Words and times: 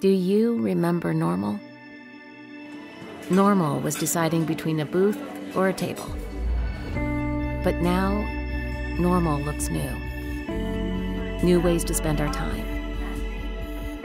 Do 0.00 0.08
you 0.08 0.62
remember 0.62 1.12
normal? 1.12 1.58
Normal 3.30 3.80
was 3.80 3.96
deciding 3.96 4.44
between 4.44 4.78
a 4.78 4.84
booth 4.84 5.20
or 5.56 5.66
a 5.66 5.72
table. 5.72 6.08
But 7.64 7.80
now, 7.82 8.24
normal 9.00 9.40
looks 9.40 9.70
new. 9.70 9.90
New 11.42 11.58
ways 11.60 11.82
to 11.82 11.94
spend 11.94 12.20
our 12.20 12.32
time. 12.32 12.64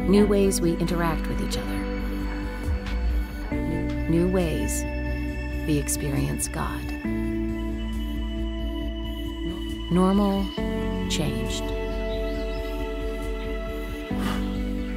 New 0.10 0.26
ways 0.26 0.60
we 0.60 0.76
interact 0.78 1.27
with 1.27 1.39
each 1.48 1.59
other. 1.59 1.77
New 4.10 4.28
ways 4.28 4.84
we 5.68 5.78
experience 5.78 6.48
God. 6.48 6.82
Normal 9.91 10.44
changed. 11.07 11.66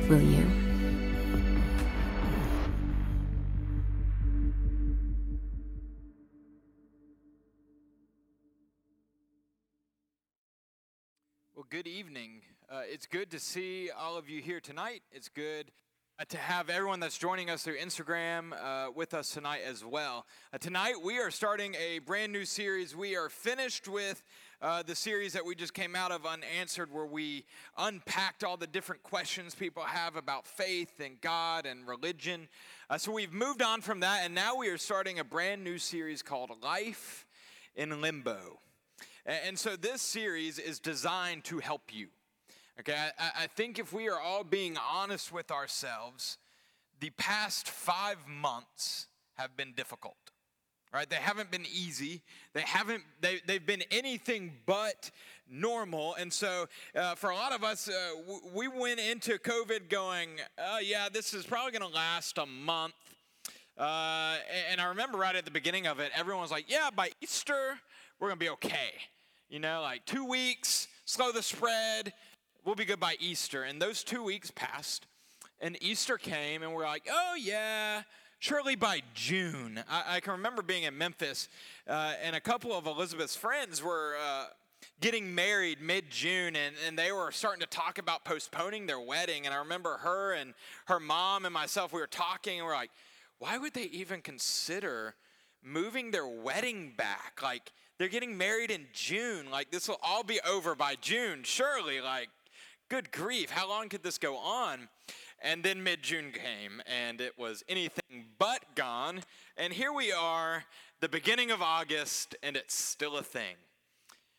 Will 0.09 0.23
you? 0.23 0.66
It's 13.06 13.16
good 13.16 13.30
to 13.30 13.38
see 13.38 13.88
all 13.96 14.19
of 14.19 14.28
you 14.28 14.42
here 14.42 14.59
tonight. 14.59 15.01
It's 15.12 15.28
good 15.28 15.70
uh, 16.19 16.24
to 16.28 16.38
have 16.38 16.69
everyone 16.69 16.98
that's 16.98 17.16
joining 17.16 17.51
us 17.51 17.62
through 17.62 17.78
Instagram 17.78 18.52
uh, 18.52 18.91
with 18.92 19.14
us 19.14 19.30
tonight 19.30 19.60
as 19.64 19.84
well. 19.84 20.27
Uh, 20.52 20.59
tonight, 20.59 20.95
we 21.05 21.19
are 21.19 21.30
starting 21.30 21.77
a 21.77 22.00
brand 22.00 22.33
new 22.33 22.45
series. 22.45 22.97
We 22.97 23.14
are 23.14 23.28
finished 23.28 23.87
with 23.87 24.24
uh, 24.61 24.83
the 24.83 24.97
series 24.97 25.34
that 25.34 25.45
we 25.45 25.55
just 25.55 25.73
came 25.73 25.95
out 25.95 26.11
of, 26.11 26.27
Unanswered, 26.27 26.92
where 26.92 27.06
we 27.06 27.45
unpacked 27.78 28.42
all 28.42 28.56
the 28.56 28.66
different 28.66 29.05
questions 29.05 29.55
people 29.55 29.84
have 29.84 30.16
about 30.16 30.45
faith 30.45 30.98
and 30.98 31.20
God 31.20 31.64
and 31.64 31.86
religion. 31.86 32.48
Uh, 32.91 32.98
so 32.98 33.12
we've 33.12 33.33
moved 33.33 33.62
on 33.62 33.83
from 33.83 34.00
that, 34.00 34.22
and 34.25 34.34
now 34.34 34.56
we 34.56 34.66
are 34.66 34.78
starting 34.78 35.20
a 35.20 35.25
brand 35.25 35.62
new 35.62 35.78
series 35.78 36.22
called 36.22 36.50
Life 36.61 37.25
in 37.77 38.00
Limbo. 38.00 38.59
And 39.25 39.56
so 39.56 39.77
this 39.77 40.03
series 40.03 40.59
is 40.59 40.81
designed 40.81 41.44
to 41.44 41.59
help 41.59 41.83
you. 41.92 42.09
Okay, 42.78 42.94
I, 43.19 43.44
I, 43.44 43.46
think 43.46 43.78
if 43.78 43.92
we 43.94 44.08
are 44.08 44.20
all 44.20 44.44
being 44.44 44.77
honest 44.77 45.32
with 45.32 45.50
ourselves, 45.50 46.36
the 47.00 47.08
past 47.10 47.69
five 47.69 48.19
months 48.28 49.06
have 49.36 49.56
been 49.56 49.72
difficult. 49.72 50.16
Right? 50.92 51.08
They 51.08 51.16
haven't 51.16 51.50
been 51.50 51.64
easy. 51.66 52.22
They 52.52 52.60
haven't. 52.62 53.02
They, 53.20 53.41
they've 53.47 53.64
been 53.64 53.82
anything 53.91 54.52
but 54.66 55.10
normal. 55.50 56.14
And 56.14 56.32
so, 56.32 56.66
uh, 56.94 57.14
for 57.16 57.30
a 57.30 57.34
lot 57.34 57.52
of 57.52 57.64
us, 57.64 57.88
uh, 57.88 58.10
we 58.54 58.69
went 58.69 59.00
into 59.00 59.38
COVID 59.38 59.88
going, 59.88 60.28
"Oh 60.58 60.78
yeah, 60.78 61.08
this 61.12 61.34
is 61.34 61.44
probably 61.44 61.72
going 61.78 61.91
to 61.91 61.94
last 61.94 62.38
a 62.38 62.47
month." 62.47 62.94
Uh, 63.77 64.36
and 64.70 64.80
I 64.80 64.84
remember 64.84 65.19
right 65.19 65.34
at 65.34 65.44
the 65.44 65.50
beginning 65.50 65.86
of 65.86 65.98
it, 65.98 66.12
everyone 66.14 66.42
was 66.42 66.50
like, 66.50 66.70
"Yeah, 66.70 66.91
by 66.94 67.10
Easter, 67.20 67.78
we're 68.19 68.28
going 68.28 68.38
to 68.38 68.44
be 68.44 68.50
okay." 68.50 68.92
You 69.50 69.58
know, 69.58 69.82
like 69.82 70.04
two 70.06 70.24
weeks, 70.24 70.88
slow 71.04 71.30
the 71.30 71.42
spread, 71.42 72.12
we'll 72.67 72.75
be 72.75 72.84
good 72.84 73.00
by 73.00 73.14
Easter. 73.20 73.62
And 73.62 73.81
those 73.81 74.03
two 74.03 74.22
weeks 74.22 74.50
passed, 74.50 75.06
and 75.61 75.78
Easter 75.81 76.19
came, 76.19 76.62
and 76.62 76.75
we're 76.75 76.84
like, 76.84 77.09
oh, 77.11 77.36
yeah, 77.41 78.03
surely 78.41 78.75
by 78.75 79.03
June. 79.14 79.83
I, 79.89 80.17
I 80.17 80.20
can 80.20 80.33
remember 80.33 80.62
being 80.62 80.83
in 80.83 80.98
Memphis, 80.98 81.48
uh, 81.89 82.14
and 82.22 82.34
a 82.34 82.41
couple 82.41 82.72
of 82.75 82.87
Elizabeth's 82.87 83.37
friends 83.37 83.83
were. 83.83 84.17
Uh, 84.22 84.47
getting 85.00 85.34
married 85.34 85.81
mid 85.81 86.11
June, 86.11 86.55
and, 86.55 86.75
and 86.87 86.98
they 86.98 87.11
were 87.11 87.33
starting 87.33 87.61
to 87.61 87.67
talk 87.67 87.98
about 87.98 88.25
postponing 88.25 88.87
their 88.87 89.00
wedding. 89.00 89.44
And 89.44 89.55
I 89.55 89.59
remember 89.59 89.97
her 89.98 90.33
and 90.34 90.55
her 90.87 91.00
mom 91.00 91.44
and 91.44 91.53
myself, 91.53 91.92
we 91.92 92.00
were 92.00 92.06
talking, 92.06 92.59
and 92.59 92.67
we 92.67 92.70
we're 92.70 92.77
like, 92.77 92.91
why 93.39 93.59
would 93.59 93.75
they 93.75 93.84
even 93.84 94.20
consider 94.20 95.14
moving 95.62 96.11
their 96.11 96.27
wedding 96.27 96.92
back? 96.97 97.41
Like, 97.42 97.72
they're 97.98 98.09
getting 98.09 98.38
married 98.38 98.71
in 98.71 98.87
June. 98.93 99.50
Like, 99.50 99.71
this 99.71 99.88
will 99.88 99.98
all 100.03 100.22
be 100.22 100.41
over 100.47 100.75
by 100.75 100.94
June, 101.00 101.41
surely. 101.43 102.00
Like, 102.00 102.28
good 102.88 103.10
grief, 103.12 103.50
how 103.50 103.69
long 103.69 103.88
could 103.88 104.02
this 104.02 104.19
go 104.19 104.36
on? 104.36 104.88
And 105.42 105.62
then 105.62 105.82
mid 105.82 106.02
June 106.02 106.32
came, 106.32 106.80
and 106.86 107.20
it 107.20 107.38
was 107.38 107.62
anything 107.69 108.26
but 108.38 108.74
gone. 108.74 109.20
And 109.56 109.72
here 109.72 109.92
we 109.92 110.12
are, 110.12 110.64
the 111.00 111.08
beginning 111.08 111.50
of 111.50 111.60
August, 111.60 112.34
and 112.42 112.56
it's 112.56 112.74
still 112.74 113.19
a 113.19 113.22
thing. 113.22 113.56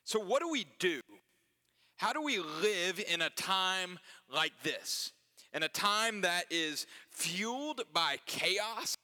So, 0.03 0.19
what 0.19 0.41
do 0.41 0.49
we 0.49 0.65
do? 0.79 1.01
How 1.97 2.13
do 2.13 2.21
we 2.21 2.39
live 2.39 3.03
in 3.11 3.21
a 3.21 3.29
time 3.29 3.99
like 4.31 4.53
this? 4.63 5.11
In 5.53 5.63
a 5.63 5.69
time 5.69 6.21
that 6.21 6.45
is 6.49 6.85
fueled 7.09 7.81
by 7.93 8.17
chaos, 8.25 8.95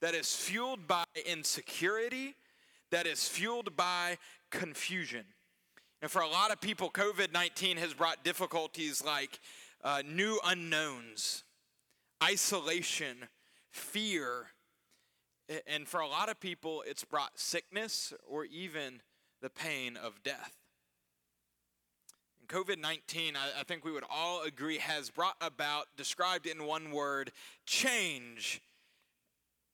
that 0.00 0.14
is 0.14 0.34
fueled 0.34 0.86
by 0.86 1.04
insecurity, 1.26 2.34
that 2.90 3.06
is 3.06 3.26
fueled 3.26 3.76
by 3.76 4.18
confusion. 4.50 5.24
And 6.02 6.10
for 6.10 6.20
a 6.20 6.28
lot 6.28 6.50
of 6.50 6.60
people, 6.60 6.90
COVID 6.90 7.32
19 7.32 7.76
has 7.76 7.94
brought 7.94 8.24
difficulties 8.24 9.04
like 9.04 9.38
uh, 9.84 10.02
new 10.04 10.40
unknowns, 10.44 11.44
isolation, 12.22 13.28
fear. 13.70 14.48
And 15.68 15.86
for 15.86 16.00
a 16.00 16.08
lot 16.08 16.28
of 16.28 16.40
people, 16.40 16.82
it's 16.88 17.04
brought 17.04 17.38
sickness 17.38 18.12
or 18.28 18.44
even 18.46 19.00
the 19.40 19.50
pain 19.50 19.96
of 19.96 20.24
death. 20.24 20.56
And 22.40 22.48
COVID 22.48 22.80
19, 22.80 23.36
I, 23.36 23.60
I 23.60 23.62
think 23.62 23.84
we 23.84 23.92
would 23.92 24.04
all 24.10 24.42
agree, 24.42 24.78
has 24.78 25.08
brought 25.08 25.36
about, 25.40 25.86
described 25.96 26.46
in 26.46 26.66
one 26.66 26.90
word, 26.90 27.30
change. 27.64 28.60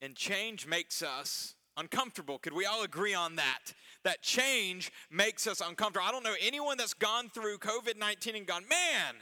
And 0.03 0.15
change 0.15 0.67
makes 0.67 1.01
us 1.03 1.55
uncomfortable. 1.79 2.39
Could 2.39 2.53
we 2.53 2.67
all 2.67 2.83
agree 2.83 3.15
on 3.15 3.37
that? 3.37 3.73
That 4.05 4.23
change 4.23 4.93
makes 5.11 5.47
us 5.47 5.61
uncomfortable. 5.61 6.07
I 6.07 6.13
don't 6.13 6.25
know 6.25 6.37
anyone 6.41 6.77
that's 6.77 6.95
gone 6.95 7.29
through 7.31 7.59
COVID 7.59 7.99
19 7.99 8.37
and 8.37 8.47
gone, 8.47 8.65
man, 8.69 9.15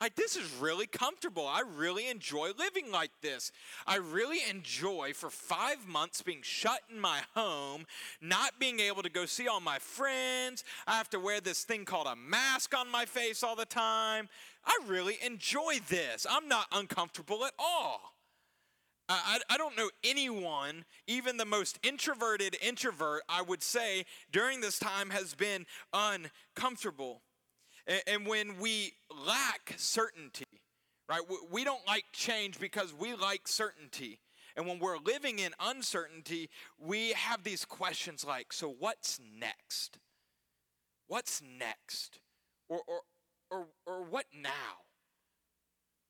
like 0.00 0.14
this 0.14 0.36
is 0.36 0.54
really 0.60 0.86
comfortable. 0.86 1.46
I 1.46 1.62
really 1.76 2.08
enjoy 2.08 2.50
living 2.58 2.92
like 2.92 3.12
this. 3.22 3.50
I 3.86 3.96
really 3.96 4.38
enjoy 4.48 5.12
for 5.14 5.30
five 5.30 5.86
months 5.86 6.20
being 6.20 6.42
shut 6.42 6.80
in 6.92 7.00
my 7.00 7.20
home, 7.34 7.86
not 8.20 8.58
being 8.58 8.80
able 8.80 9.02
to 9.02 9.08
go 9.08 9.24
see 9.24 9.48
all 9.48 9.60
my 9.60 9.78
friends. 9.78 10.64
I 10.86 10.96
have 10.96 11.08
to 11.10 11.20
wear 11.20 11.40
this 11.40 11.64
thing 11.64 11.86
called 11.86 12.08
a 12.08 12.16
mask 12.16 12.76
on 12.76 12.90
my 12.90 13.06
face 13.06 13.42
all 13.42 13.56
the 13.56 13.64
time. 13.64 14.28
I 14.66 14.78
really 14.86 15.16
enjoy 15.24 15.80
this. 15.88 16.26
I'm 16.28 16.48
not 16.48 16.66
uncomfortable 16.72 17.46
at 17.46 17.54
all. 17.58 18.15
I, 19.08 19.38
I 19.48 19.56
don't 19.56 19.76
know 19.76 19.90
anyone, 20.02 20.84
even 21.06 21.36
the 21.36 21.44
most 21.44 21.78
introverted 21.82 22.56
introvert, 22.60 23.22
I 23.28 23.42
would 23.42 23.62
say, 23.62 24.04
during 24.32 24.60
this 24.60 24.78
time 24.78 25.10
has 25.10 25.34
been 25.34 25.66
uncomfortable. 25.92 27.22
And, 27.86 28.02
and 28.06 28.26
when 28.26 28.58
we 28.58 28.94
lack 29.26 29.74
certainty, 29.76 30.44
right, 31.08 31.22
we, 31.28 31.36
we 31.50 31.64
don't 31.64 31.86
like 31.86 32.04
change 32.12 32.58
because 32.58 32.92
we 32.92 33.14
like 33.14 33.46
certainty. 33.46 34.18
And 34.56 34.66
when 34.66 34.78
we're 34.78 34.98
living 34.98 35.38
in 35.38 35.52
uncertainty, 35.60 36.48
we 36.78 37.12
have 37.12 37.44
these 37.44 37.64
questions 37.64 38.24
like 38.24 38.52
so, 38.52 38.74
what's 38.78 39.20
next? 39.38 39.98
What's 41.08 41.42
next? 41.42 42.18
Or, 42.68 42.80
or, 42.88 43.00
or, 43.50 43.66
or 43.86 44.02
what 44.02 44.26
now? 44.34 44.85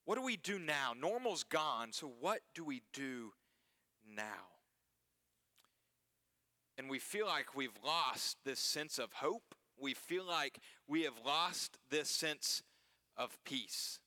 What 0.07 0.15
do 0.15 0.23
we 0.23 0.37
do 0.37 0.61
now? 0.61 0.93
Normal's 0.99 1.43
gone, 1.43 1.93
so 1.93 2.11
what 2.21 2.39
do 2.55 2.65
we 2.65 2.83
do 2.93 3.33
now? 4.09 4.55
And 6.79 6.89
we 6.89 7.01
feel 7.01 7.27
like 7.27 7.57
we've 7.57 7.77
lost 7.85 8.39
this 8.45 8.61
sense 8.61 8.99
of 9.01 9.15
hope. 9.15 9.57
We 9.77 9.95
feel 9.95 10.25
like 10.25 10.61
we 10.87 11.03
have 11.03 11.15
lost 11.25 11.79
this 11.91 12.09
sense 12.09 12.63
of 13.17 13.37
peace. 13.45 13.99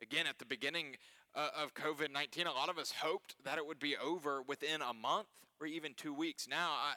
Again, 0.00 0.26
at 0.28 0.38
the 0.38 0.46
beginning 0.46 0.96
uh, 1.34 1.48
of 1.60 1.74
COVID 1.74 2.12
19, 2.12 2.46
a 2.46 2.52
lot 2.52 2.68
of 2.68 2.78
us 2.78 2.92
hoped 3.00 3.34
that 3.44 3.58
it 3.58 3.66
would 3.66 3.80
be 3.80 3.96
over 3.96 4.40
within 4.40 4.82
a 4.82 4.94
month 4.94 5.26
or 5.60 5.66
even 5.66 5.94
two 5.94 6.14
weeks. 6.14 6.46
Now, 6.48 6.70
I, 6.70 6.94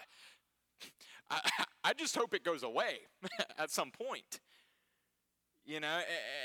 I, 1.32 1.64
I 1.86 1.94
just 1.94 2.16
hope 2.16 2.36
it 2.36 2.44
goes 2.44 2.62
away 2.62 3.00
at 3.58 3.72
some 3.72 3.90
point. 3.90 4.42
You 5.72 5.80
know, 5.80 6.02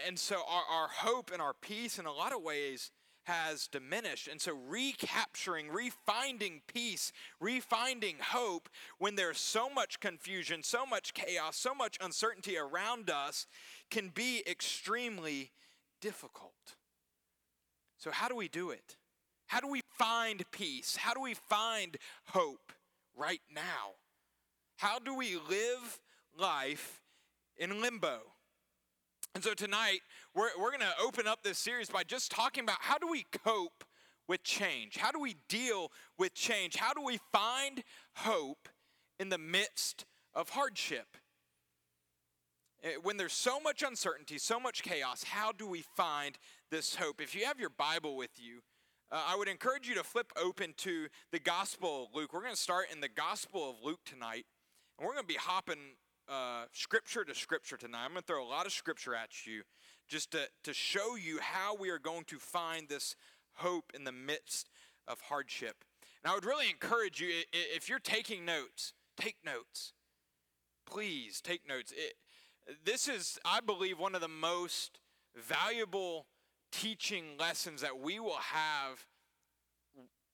and 0.06 0.16
so 0.16 0.36
our, 0.48 0.62
our 0.82 0.86
hope 0.86 1.32
and 1.32 1.42
our 1.42 1.52
peace 1.52 1.98
in 1.98 2.06
a 2.06 2.12
lot 2.12 2.32
of 2.32 2.42
ways 2.42 2.92
has 3.24 3.66
diminished. 3.66 4.28
And 4.28 4.40
so 4.40 4.56
recapturing, 4.68 5.66
refinding 5.66 6.60
peace, 6.72 7.10
refinding 7.42 8.20
hope 8.20 8.68
when 9.00 9.16
there's 9.16 9.40
so 9.40 9.68
much 9.68 9.98
confusion, 9.98 10.62
so 10.62 10.86
much 10.86 11.12
chaos, 11.12 11.56
so 11.56 11.74
much 11.74 11.98
uncertainty 12.00 12.56
around 12.56 13.10
us 13.10 13.48
can 13.90 14.10
be 14.10 14.44
extremely 14.48 15.50
difficult. 16.00 16.76
So, 17.98 18.12
how 18.12 18.28
do 18.28 18.36
we 18.36 18.46
do 18.46 18.70
it? 18.70 18.94
How 19.48 19.58
do 19.58 19.66
we 19.66 19.80
find 19.98 20.44
peace? 20.52 20.94
How 20.94 21.14
do 21.14 21.20
we 21.20 21.34
find 21.34 21.96
hope 22.28 22.70
right 23.16 23.42
now? 23.52 23.96
How 24.76 25.00
do 25.00 25.16
we 25.16 25.34
live 25.34 25.98
life 26.38 27.02
in 27.56 27.82
limbo? 27.82 28.35
And 29.36 29.44
so 29.44 29.52
tonight, 29.52 30.00
we're, 30.34 30.48
we're 30.58 30.70
going 30.70 30.80
to 30.80 30.94
open 31.04 31.26
up 31.26 31.42
this 31.42 31.58
series 31.58 31.90
by 31.90 32.04
just 32.04 32.30
talking 32.30 32.64
about 32.64 32.78
how 32.80 32.96
do 32.96 33.06
we 33.06 33.26
cope 33.44 33.84
with 34.26 34.42
change? 34.42 34.96
How 34.96 35.12
do 35.12 35.20
we 35.20 35.36
deal 35.46 35.92
with 36.18 36.32
change? 36.32 36.76
How 36.76 36.94
do 36.94 37.02
we 37.02 37.18
find 37.34 37.82
hope 38.14 38.70
in 39.20 39.28
the 39.28 39.36
midst 39.36 40.06
of 40.34 40.48
hardship? 40.48 41.18
Eh, 42.82 42.92
when 43.02 43.18
there's 43.18 43.34
so 43.34 43.60
much 43.60 43.82
uncertainty, 43.82 44.38
so 44.38 44.58
much 44.58 44.82
chaos, 44.82 45.24
how 45.24 45.52
do 45.52 45.66
we 45.66 45.84
find 45.98 46.38
this 46.70 46.94
hope? 46.94 47.20
If 47.20 47.34
you 47.34 47.44
have 47.44 47.60
your 47.60 47.68
Bible 47.68 48.16
with 48.16 48.38
you, 48.38 48.60
uh, 49.12 49.22
I 49.28 49.36
would 49.36 49.48
encourage 49.48 49.86
you 49.86 49.96
to 49.96 50.02
flip 50.02 50.32
open 50.42 50.72
to 50.78 51.08
the 51.30 51.40
Gospel 51.40 52.04
of 52.04 52.14
Luke. 52.14 52.32
We're 52.32 52.40
going 52.40 52.54
to 52.54 52.58
start 52.58 52.86
in 52.90 53.02
the 53.02 53.10
Gospel 53.10 53.68
of 53.68 53.76
Luke 53.84 54.00
tonight, 54.06 54.46
and 54.98 55.06
we're 55.06 55.12
going 55.12 55.26
to 55.26 55.34
be 55.34 55.38
hopping 55.38 55.96
uh, 56.28 56.64
scripture 56.72 57.24
to 57.24 57.34
scripture 57.34 57.76
tonight. 57.76 58.04
I'm 58.04 58.12
going 58.12 58.22
to 58.22 58.26
throw 58.26 58.44
a 58.44 58.48
lot 58.48 58.66
of 58.66 58.72
scripture 58.72 59.14
at 59.14 59.46
you 59.46 59.62
just 60.08 60.32
to, 60.32 60.48
to 60.64 60.74
show 60.74 61.16
you 61.16 61.38
how 61.40 61.74
we 61.76 61.90
are 61.90 61.98
going 61.98 62.24
to 62.24 62.38
find 62.38 62.88
this 62.88 63.16
hope 63.54 63.92
in 63.94 64.04
the 64.04 64.12
midst 64.12 64.68
of 65.08 65.20
hardship. 65.22 65.84
And 66.22 66.30
I 66.30 66.34
would 66.34 66.44
really 66.44 66.68
encourage 66.68 67.20
you, 67.20 67.28
if 67.52 67.88
you're 67.88 67.98
taking 67.98 68.44
notes, 68.44 68.92
take 69.16 69.36
notes. 69.44 69.92
Please 70.86 71.40
take 71.40 71.68
notes. 71.68 71.92
It, 71.92 72.14
this 72.84 73.08
is, 73.08 73.38
I 73.44 73.60
believe, 73.60 73.98
one 73.98 74.14
of 74.14 74.20
the 74.20 74.28
most 74.28 74.98
valuable 75.36 76.26
teaching 76.72 77.36
lessons 77.38 77.80
that 77.80 77.98
we 77.98 78.18
will 78.18 78.38
have, 78.38 79.06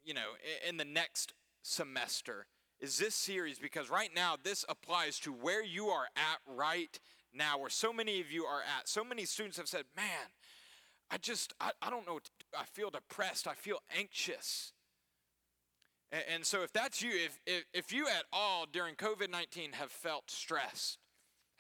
you 0.03 0.15
know, 0.15 0.33
in 0.67 0.77
the 0.77 0.85
next 0.85 1.35
semester 1.63 2.47
is 2.83 2.99
this 2.99 3.15
series 3.15 3.59
because 3.59 3.89
right 3.89 4.11
now 4.15 4.37
this 4.43 4.65
applies 4.69 5.19
to 5.21 5.33
where 5.33 5.65
you 5.65 5.87
are 5.87 6.09
at 6.17 6.41
right 6.47 6.99
now, 7.33 7.57
where 7.59 7.71
so 7.71 7.93
many 7.93 8.21
of 8.21 8.31
you 8.31 8.45
are 8.45 8.61
at. 8.61 8.89
So 8.89 9.05
many 9.05 9.25
students 9.25 9.57
have 9.57 9.69
said, 9.69 9.85
man, 9.97 10.27
I 11.11 11.17
just, 11.19 11.55
I, 11.61 11.71
I 11.81 11.91
don't 11.91 12.07
know. 12.07 12.19
I 12.59 12.65
feel 12.65 12.91
depressed. 12.91 13.47
I 13.47 13.55
feel 13.55 13.79
anxious. 13.97 14.73
And, 16.11 16.25
and 16.35 16.45
so 16.45 16.63
if 16.63 16.73
that's 16.73 17.01
you, 17.01 17.11
if, 17.11 17.41
if, 17.47 17.65
if 17.73 17.93
you 17.93 18.09
at 18.09 18.25
all 18.33 18.67
during 18.71 18.97
COVID 18.97 19.31
19 19.31 19.73
have 19.75 19.93
felt 19.93 20.29
stressed, 20.31 20.99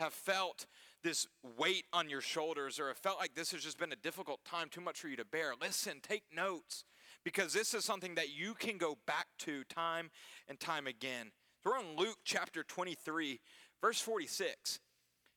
have 0.01 0.13
felt 0.13 0.67
this 1.05 1.27
weight 1.59 1.85
on 1.93 2.09
your 2.09 2.21
shoulders, 2.21 2.79
or 2.79 2.89
have 2.89 2.99
felt 2.99 3.19
like 3.19 3.35
this 3.35 3.53
has 3.53 3.63
just 3.63 3.79
been 3.79 3.93
a 3.93 3.97
difficult 3.97 4.45
time, 4.45 4.69
too 4.69 4.81
much 4.81 5.01
for 5.01 5.09
you 5.09 5.17
to 5.17 5.25
bear, 5.25 5.53
listen, 5.61 5.99
take 6.01 6.23
notes, 6.35 6.85
because 7.25 7.53
this 7.53 7.75
is 7.75 7.85
something 7.85 8.15
that 8.15 8.31
you 8.31 8.55
can 8.55 8.79
go 8.79 8.97
back 9.07 9.22
to 9.38 9.64
time 9.64 10.11
and 10.49 10.58
time 10.58 10.87
again. 10.87 11.32
So 11.62 11.70
we're 11.70 11.79
on 11.79 11.96
Luke 11.96 12.19
chapter 12.25 12.62
23, 12.62 13.40
verse 13.81 14.00
46. 14.00 14.81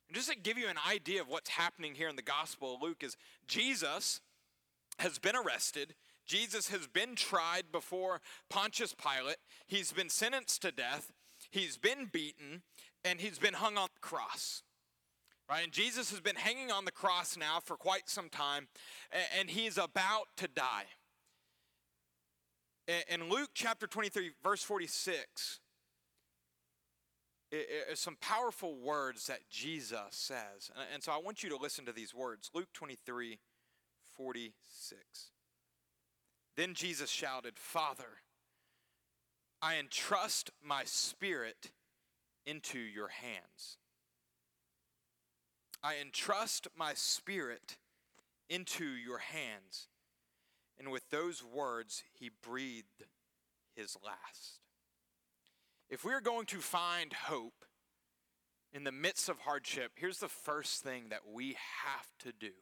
And 0.08 0.16
just 0.16 0.30
to 0.30 0.36
give 0.36 0.58
you 0.58 0.68
an 0.68 0.78
idea 0.88 1.20
of 1.20 1.28
what's 1.28 1.50
happening 1.50 1.94
here 1.94 2.08
in 2.08 2.16
the 2.16 2.22
Gospel 2.22 2.74
of 2.74 2.82
Luke 2.82 3.02
is 3.02 3.16
Jesus 3.46 4.20
has 4.98 5.18
been 5.18 5.36
arrested. 5.36 5.94
Jesus 6.26 6.68
has 6.68 6.86
been 6.86 7.14
tried 7.14 7.64
before 7.72 8.20
Pontius 8.50 8.94
Pilate. 8.94 9.36
He's 9.66 9.92
been 9.92 10.08
sentenced 10.08 10.62
to 10.62 10.72
death. 10.72 11.12
He's 11.50 11.76
been 11.76 12.08
beaten 12.12 12.62
and 13.04 13.20
he's 13.20 13.38
been 13.38 13.54
hung 13.54 13.76
on 13.76 13.88
the 13.94 14.00
cross. 14.00 14.62
Right? 15.48 15.62
And 15.62 15.72
Jesus 15.72 16.10
has 16.10 16.20
been 16.20 16.36
hanging 16.36 16.72
on 16.72 16.84
the 16.84 16.90
cross 16.90 17.36
now 17.36 17.60
for 17.62 17.76
quite 17.76 18.08
some 18.08 18.28
time 18.28 18.66
and 19.38 19.48
he's 19.48 19.78
about 19.78 20.26
to 20.38 20.48
die. 20.48 20.86
In 22.88 23.28
Luke 23.28 23.50
chapter 23.52 23.86
23, 23.86 24.30
verse 24.44 24.62
46, 24.62 25.60
is 27.50 27.98
some 27.98 28.16
powerful 28.20 28.76
words 28.76 29.26
that 29.26 29.48
Jesus 29.50 29.98
says. 30.10 30.70
And 30.92 31.02
so 31.02 31.12
I 31.12 31.18
want 31.18 31.42
you 31.42 31.50
to 31.50 31.56
listen 31.56 31.84
to 31.86 31.92
these 31.92 32.14
words. 32.14 32.50
Luke 32.54 32.68
23, 32.74 33.38
46. 34.16 35.00
Then 36.56 36.74
Jesus 36.74 37.10
shouted, 37.10 37.58
Father, 37.58 38.20
I 39.60 39.78
entrust 39.78 40.50
my 40.62 40.84
spirit 40.84 41.72
into 42.44 42.78
your 42.78 43.08
hands. 43.08 43.78
I 45.82 45.96
entrust 46.00 46.68
my 46.76 46.94
spirit 46.94 47.78
into 48.48 48.84
your 48.84 49.18
hands. 49.18 49.88
And 50.78 50.90
with 50.90 51.08
those 51.10 51.42
words, 51.42 52.02
he 52.18 52.30
breathed 52.42 53.04
his 53.74 53.96
last. 54.04 54.60
If 55.88 56.04
we're 56.04 56.20
going 56.20 56.46
to 56.46 56.58
find 56.58 57.12
hope 57.12 57.64
in 58.72 58.84
the 58.84 58.92
midst 58.92 59.28
of 59.28 59.38
hardship, 59.40 59.92
here's 59.96 60.18
the 60.18 60.28
first 60.28 60.82
thing 60.82 61.04
that 61.10 61.20
we 61.32 61.56
have 61.84 62.08
to 62.20 62.32
do. 62.32 62.52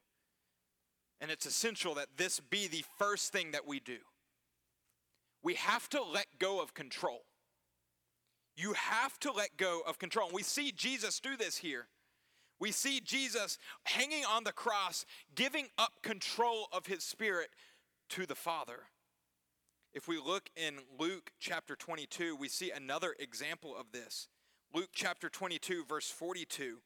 And 1.20 1.30
it's 1.30 1.46
essential 1.46 1.94
that 1.94 2.16
this 2.16 2.40
be 2.40 2.68
the 2.68 2.84
first 2.98 3.32
thing 3.32 3.52
that 3.52 3.66
we 3.66 3.80
do. 3.80 3.98
We 5.42 5.54
have 5.54 5.88
to 5.90 6.02
let 6.02 6.26
go 6.38 6.60
of 6.60 6.74
control. 6.74 7.22
You 8.56 8.74
have 8.74 9.18
to 9.20 9.32
let 9.32 9.56
go 9.56 9.82
of 9.86 9.98
control. 9.98 10.28
And 10.28 10.34
we 10.34 10.42
see 10.42 10.70
Jesus 10.70 11.20
do 11.20 11.36
this 11.36 11.56
here. 11.56 11.88
We 12.60 12.72
see 12.72 13.00
Jesus 13.00 13.58
hanging 13.84 14.24
on 14.24 14.44
the 14.44 14.52
cross, 14.52 15.04
giving 15.34 15.68
up 15.76 16.02
control 16.02 16.68
of 16.72 16.86
his 16.86 17.02
spirit 17.02 17.48
to 18.10 18.26
the 18.26 18.34
Father. 18.34 18.84
If 19.92 20.08
we 20.08 20.18
look 20.18 20.50
in 20.56 20.78
Luke 20.98 21.30
chapter 21.38 21.76
22, 21.76 22.36
we 22.36 22.48
see 22.48 22.70
another 22.70 23.14
example 23.18 23.76
of 23.76 23.92
this. 23.92 24.28
Luke 24.74 24.90
chapter 24.92 25.28
22, 25.28 25.84
verse 25.84 26.10
42. 26.10 26.78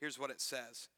Here's 0.00 0.18
what 0.18 0.30
it 0.30 0.40
says 0.40 0.88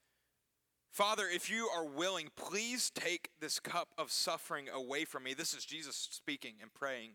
Father, 0.90 1.24
if 1.32 1.48
you 1.48 1.68
are 1.74 1.86
willing, 1.86 2.28
please 2.36 2.90
take 2.90 3.30
this 3.40 3.58
cup 3.58 3.88
of 3.96 4.10
suffering 4.10 4.68
away 4.68 5.04
from 5.04 5.22
me. 5.22 5.32
This 5.32 5.54
is 5.54 5.64
Jesus 5.64 6.08
speaking 6.10 6.54
and 6.60 6.72
praying. 6.74 7.12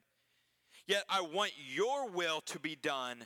Yet 0.88 1.04
I 1.10 1.22
want 1.22 1.51
your 1.57 2.10
will 2.10 2.42
to 2.48 2.60
be 2.60 2.75
done, 2.75 3.25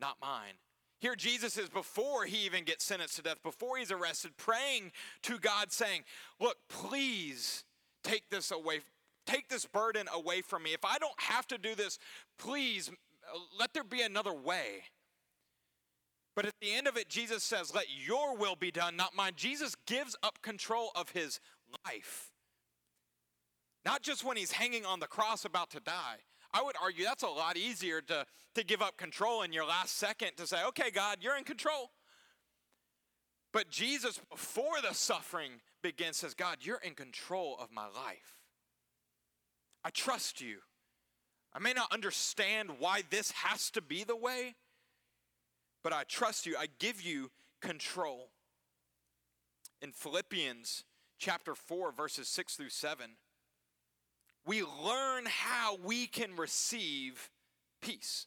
not 0.00 0.16
mine. 0.22 0.54
Here, 1.00 1.14
Jesus 1.14 1.56
is 1.56 1.68
before 1.68 2.24
he 2.24 2.44
even 2.46 2.64
gets 2.64 2.84
sentenced 2.84 3.16
to 3.16 3.22
death, 3.22 3.42
before 3.42 3.76
he's 3.76 3.92
arrested, 3.92 4.32
praying 4.36 4.90
to 5.22 5.38
God, 5.38 5.70
saying, 5.70 6.02
Look, 6.40 6.56
please 6.68 7.64
take 8.02 8.30
this 8.30 8.50
away. 8.50 8.80
Take 9.24 9.48
this 9.48 9.66
burden 9.66 10.06
away 10.12 10.40
from 10.40 10.62
me. 10.62 10.72
If 10.72 10.84
I 10.84 10.98
don't 10.98 11.20
have 11.20 11.46
to 11.48 11.58
do 11.58 11.74
this, 11.74 11.98
please 12.38 12.88
uh, 12.88 13.38
let 13.58 13.74
there 13.74 13.84
be 13.84 14.02
another 14.02 14.32
way. 14.32 14.84
But 16.34 16.46
at 16.46 16.54
the 16.60 16.72
end 16.72 16.86
of 16.86 16.96
it, 16.96 17.08
Jesus 17.08 17.44
says, 17.44 17.74
Let 17.74 17.86
your 17.90 18.36
will 18.36 18.56
be 18.56 18.70
done, 18.70 18.96
not 18.96 19.14
mine. 19.14 19.32
Jesus 19.36 19.76
gives 19.86 20.16
up 20.22 20.40
control 20.42 20.90
of 20.96 21.10
his 21.10 21.40
life. 21.86 22.30
Not 23.84 24.02
just 24.02 24.24
when 24.24 24.36
he's 24.36 24.52
hanging 24.52 24.84
on 24.84 25.00
the 25.00 25.06
cross 25.06 25.44
about 25.44 25.70
to 25.70 25.80
die, 25.80 26.18
I 26.58 26.62
would 26.62 26.74
argue 26.82 27.04
that's 27.04 27.22
a 27.22 27.28
lot 27.28 27.56
easier 27.56 28.00
to, 28.00 28.26
to 28.56 28.64
give 28.64 28.82
up 28.82 28.96
control 28.96 29.42
in 29.42 29.52
your 29.52 29.64
last 29.64 29.96
second 29.96 30.32
to 30.38 30.46
say, 30.46 30.56
okay, 30.68 30.90
God, 30.90 31.18
you're 31.20 31.36
in 31.36 31.44
control. 31.44 31.90
But 33.52 33.70
Jesus, 33.70 34.20
before 34.28 34.80
the 34.82 34.92
suffering 34.92 35.52
begins, 35.82 36.16
says, 36.16 36.34
God, 36.34 36.56
you're 36.62 36.80
in 36.82 36.94
control 36.94 37.56
of 37.60 37.70
my 37.72 37.84
life. 37.84 38.40
I 39.84 39.90
trust 39.90 40.40
you. 40.40 40.58
I 41.54 41.60
may 41.60 41.72
not 41.72 41.92
understand 41.92 42.70
why 42.80 43.02
this 43.08 43.30
has 43.30 43.70
to 43.70 43.80
be 43.80 44.02
the 44.02 44.16
way, 44.16 44.56
but 45.84 45.92
I 45.92 46.02
trust 46.08 46.44
you. 46.44 46.56
I 46.58 46.66
give 46.80 47.00
you 47.00 47.30
control. 47.60 48.30
In 49.80 49.92
Philippians 49.92 50.82
chapter 51.18 51.54
4, 51.54 51.92
verses 51.92 52.26
6 52.26 52.56
through 52.56 52.70
7, 52.70 53.10
we 54.48 54.62
learn 54.62 55.26
how 55.26 55.76
we 55.84 56.06
can 56.06 56.34
receive 56.34 57.30
peace. 57.82 58.26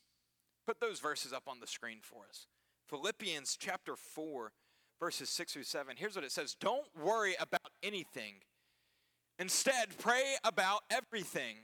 Put 0.68 0.80
those 0.80 1.00
verses 1.00 1.34
up 1.34 1.44
on 1.48 1.60
the 1.60 1.66
screen 1.66 1.98
for 2.04 2.26
us. 2.30 2.46
Philippians 2.90 3.58
chapter 3.60 3.96
4, 3.96 4.52
verses 5.00 5.30
6 5.32 5.54
through 5.54 5.64
7. 5.64 5.96
Here's 5.98 6.16
what 6.16 6.24
it 6.24 6.32
says 6.32 6.56
Don't 6.60 6.86
worry 7.04 7.34
about 7.40 7.72
anything. 7.82 8.36
Instead, 9.40 9.98
pray 9.98 10.36
about 10.44 10.82
everything. 10.92 11.56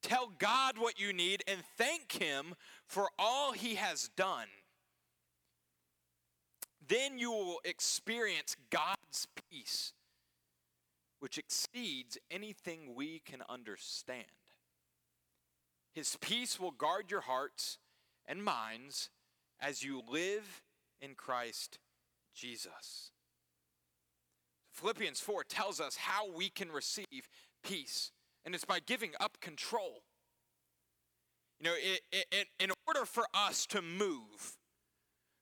Tell 0.00 0.32
God 0.38 0.78
what 0.78 1.00
you 1.00 1.12
need 1.12 1.42
and 1.48 1.60
thank 1.76 2.12
Him 2.12 2.54
for 2.86 3.08
all 3.18 3.50
He 3.50 3.74
has 3.74 4.10
done. 4.16 4.46
Then 6.86 7.18
you 7.18 7.32
will 7.32 7.60
experience 7.64 8.56
God's 8.70 9.26
peace 9.50 9.92
which 11.22 11.38
exceeds 11.38 12.18
anything 12.32 12.96
we 12.96 13.22
can 13.24 13.42
understand. 13.48 14.26
His 15.94 16.16
peace 16.20 16.58
will 16.58 16.72
guard 16.72 17.12
your 17.12 17.20
hearts 17.20 17.78
and 18.26 18.42
minds 18.42 19.08
as 19.60 19.84
you 19.84 20.02
live 20.10 20.64
in 21.00 21.14
Christ 21.14 21.78
Jesus. 22.34 23.12
Philippians 24.72 25.20
4 25.20 25.44
tells 25.44 25.80
us 25.80 25.94
how 25.94 26.28
we 26.28 26.48
can 26.48 26.72
receive 26.72 27.28
peace, 27.62 28.10
and 28.44 28.52
it's 28.52 28.64
by 28.64 28.80
giving 28.80 29.12
up 29.20 29.38
control. 29.40 30.02
You 31.60 31.66
know, 31.66 31.76
it, 31.76 32.26
it, 32.32 32.48
in 32.58 32.72
order 32.88 33.04
for 33.06 33.26
us 33.32 33.64
to 33.66 33.80
move 33.80 34.56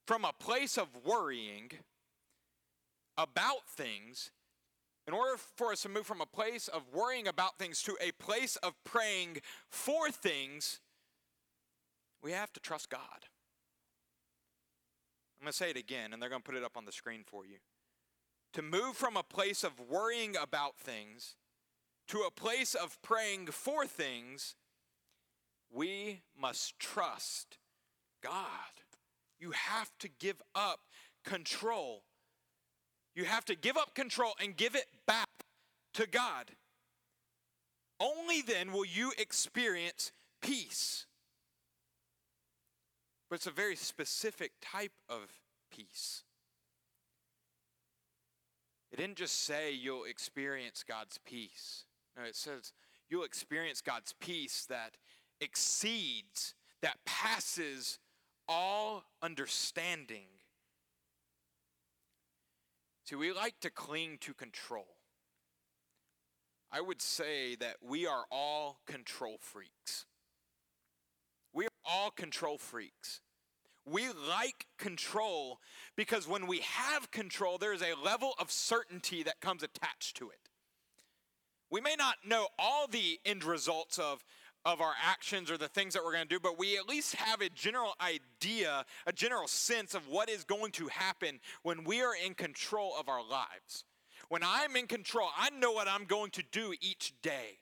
from 0.07 0.27
a 0.27 0.35
place 0.39 0.77
of 0.77 0.89
worrying 1.07 1.71
about 3.17 3.67
things, 3.67 4.31
in 5.11 5.17
order 5.17 5.37
for 5.57 5.73
us 5.73 5.83
to 5.83 5.88
move 5.88 6.07
from 6.07 6.21
a 6.21 6.26
place 6.26 6.69
of 6.69 6.83
worrying 6.95 7.26
about 7.26 7.59
things 7.59 7.83
to 7.83 7.97
a 8.00 8.12
place 8.12 8.55
of 8.55 8.75
praying 8.85 9.38
for 9.69 10.09
things, 10.09 10.79
we 12.23 12.31
have 12.31 12.52
to 12.52 12.61
trust 12.61 12.88
God. 12.88 13.00
I'm 15.40 15.47
going 15.47 15.50
to 15.50 15.57
say 15.57 15.71
it 15.71 15.76
again, 15.76 16.12
and 16.12 16.23
they're 16.23 16.29
going 16.31 16.43
to 16.43 16.49
put 16.49 16.55
it 16.55 16.62
up 16.62 16.76
on 16.76 16.85
the 16.85 16.93
screen 16.93 17.25
for 17.26 17.45
you. 17.45 17.57
To 18.52 18.62
move 18.62 18.95
from 18.95 19.17
a 19.17 19.25
place 19.25 19.64
of 19.64 19.81
worrying 19.81 20.37
about 20.40 20.79
things 20.79 21.35
to 22.07 22.19
a 22.21 22.31
place 22.31 22.76
of 22.76 23.02
praying 23.02 23.47
for 23.47 23.87
things, 23.87 24.55
we 25.73 26.21
must 26.40 26.79
trust 26.79 27.59
God. 28.23 28.37
You 29.40 29.50
have 29.50 29.90
to 29.99 30.09
give 30.21 30.40
up 30.55 30.83
control. 31.25 32.05
You 33.21 33.27
have 33.27 33.45
to 33.45 33.55
give 33.55 33.77
up 33.77 33.95
control 33.95 34.33
and 34.43 34.57
give 34.57 34.75
it 34.75 34.87
back 35.07 35.29
to 35.93 36.07
God. 36.07 36.53
Only 38.00 38.41
then 38.41 38.73
will 38.73 38.87
you 38.87 39.12
experience 39.19 40.11
peace. 40.41 41.05
But 43.29 43.37
it's 43.37 43.47
a 43.47 43.50
very 43.50 43.77
specific 43.77 44.53
type 44.62 44.95
of 45.07 45.31
peace. 45.71 46.23
It 48.91 48.97
didn't 48.97 49.17
just 49.17 49.45
say 49.45 49.71
you'll 49.71 50.05
experience 50.05 50.83
God's 50.83 51.19
peace. 51.19 51.85
No, 52.17 52.25
it 52.25 52.37
says 52.37 52.73
you'll 53.11 53.25
experience 53.25 53.83
God's 53.83 54.15
peace 54.19 54.65
that 54.71 54.93
exceeds, 55.43 56.55
that 56.81 56.97
passes 57.05 57.99
all 58.49 59.05
understanding. 59.21 60.39
See, 63.11 63.17
we 63.17 63.33
like 63.33 63.59
to 63.62 63.71
cling 63.71 64.19
to 64.21 64.33
control. 64.33 64.87
I 66.71 66.81
would 66.81 67.02
say 67.02 67.57
that 67.57 67.79
we 67.83 68.07
are 68.07 68.23
all 68.31 68.79
control 68.87 69.38
freaks. 69.40 70.07
We 71.52 71.64
are 71.64 71.73
all 71.85 72.12
control 72.12 72.57
freaks. 72.57 73.21
We 73.85 74.07
like 74.11 74.67
control 74.79 75.59
because 75.97 76.29
when 76.29 76.47
we 76.47 76.61
have 76.61 77.11
control, 77.11 77.59
there 77.59 77.73
is 77.73 77.83
a 77.83 78.00
level 78.00 78.35
of 78.38 78.52
certainty 78.52 79.25
that 79.25 79.40
comes 79.40 79.64
attached 79.64 80.17
to 80.19 80.31
it. 80.31 80.49
We 81.69 81.81
may 81.81 81.97
not 81.99 82.14
know 82.25 82.47
all 82.61 82.87
the 82.87 83.19
end 83.25 83.43
results 83.43 83.99
of, 83.99 84.25
of 84.64 84.81
our 84.81 84.93
actions 85.02 85.50
or 85.50 85.57
the 85.57 85.69
things 85.69 85.95
that 85.95 86.05
we're 86.05 86.12
going 86.12 86.26
to 86.26 86.35
do, 86.35 86.40
but 86.40 86.59
we 86.59 86.76
at 86.76 86.88
least 86.88 87.14
have 87.17 87.40
a 87.40 87.49
general 87.49 87.95
idea, 88.00 88.85
a 89.07 89.12
general 89.12 89.49
sense 89.49 89.95
of 89.95 90.09
what 90.09 90.29
is 90.29 90.45
going 90.45 90.73
to 90.73 90.88
happen 90.88 91.40
when 91.62 91.85
we 91.85 92.02
are 92.02 92.14
in 92.14 92.35
control 92.35 92.95
of 92.99 93.09
our 93.09 93.26
lives. 93.26 93.85
When 94.29 94.43
I'm 94.45 94.76
in 94.76 94.87
control, 94.87 95.29
I 95.37 95.50
know 95.50 95.73
what 95.73 95.88
I'm 95.88 96.05
going 96.05 96.31
to 96.33 96.43
do 96.52 96.75
each 96.81 97.14
day. 97.23 97.59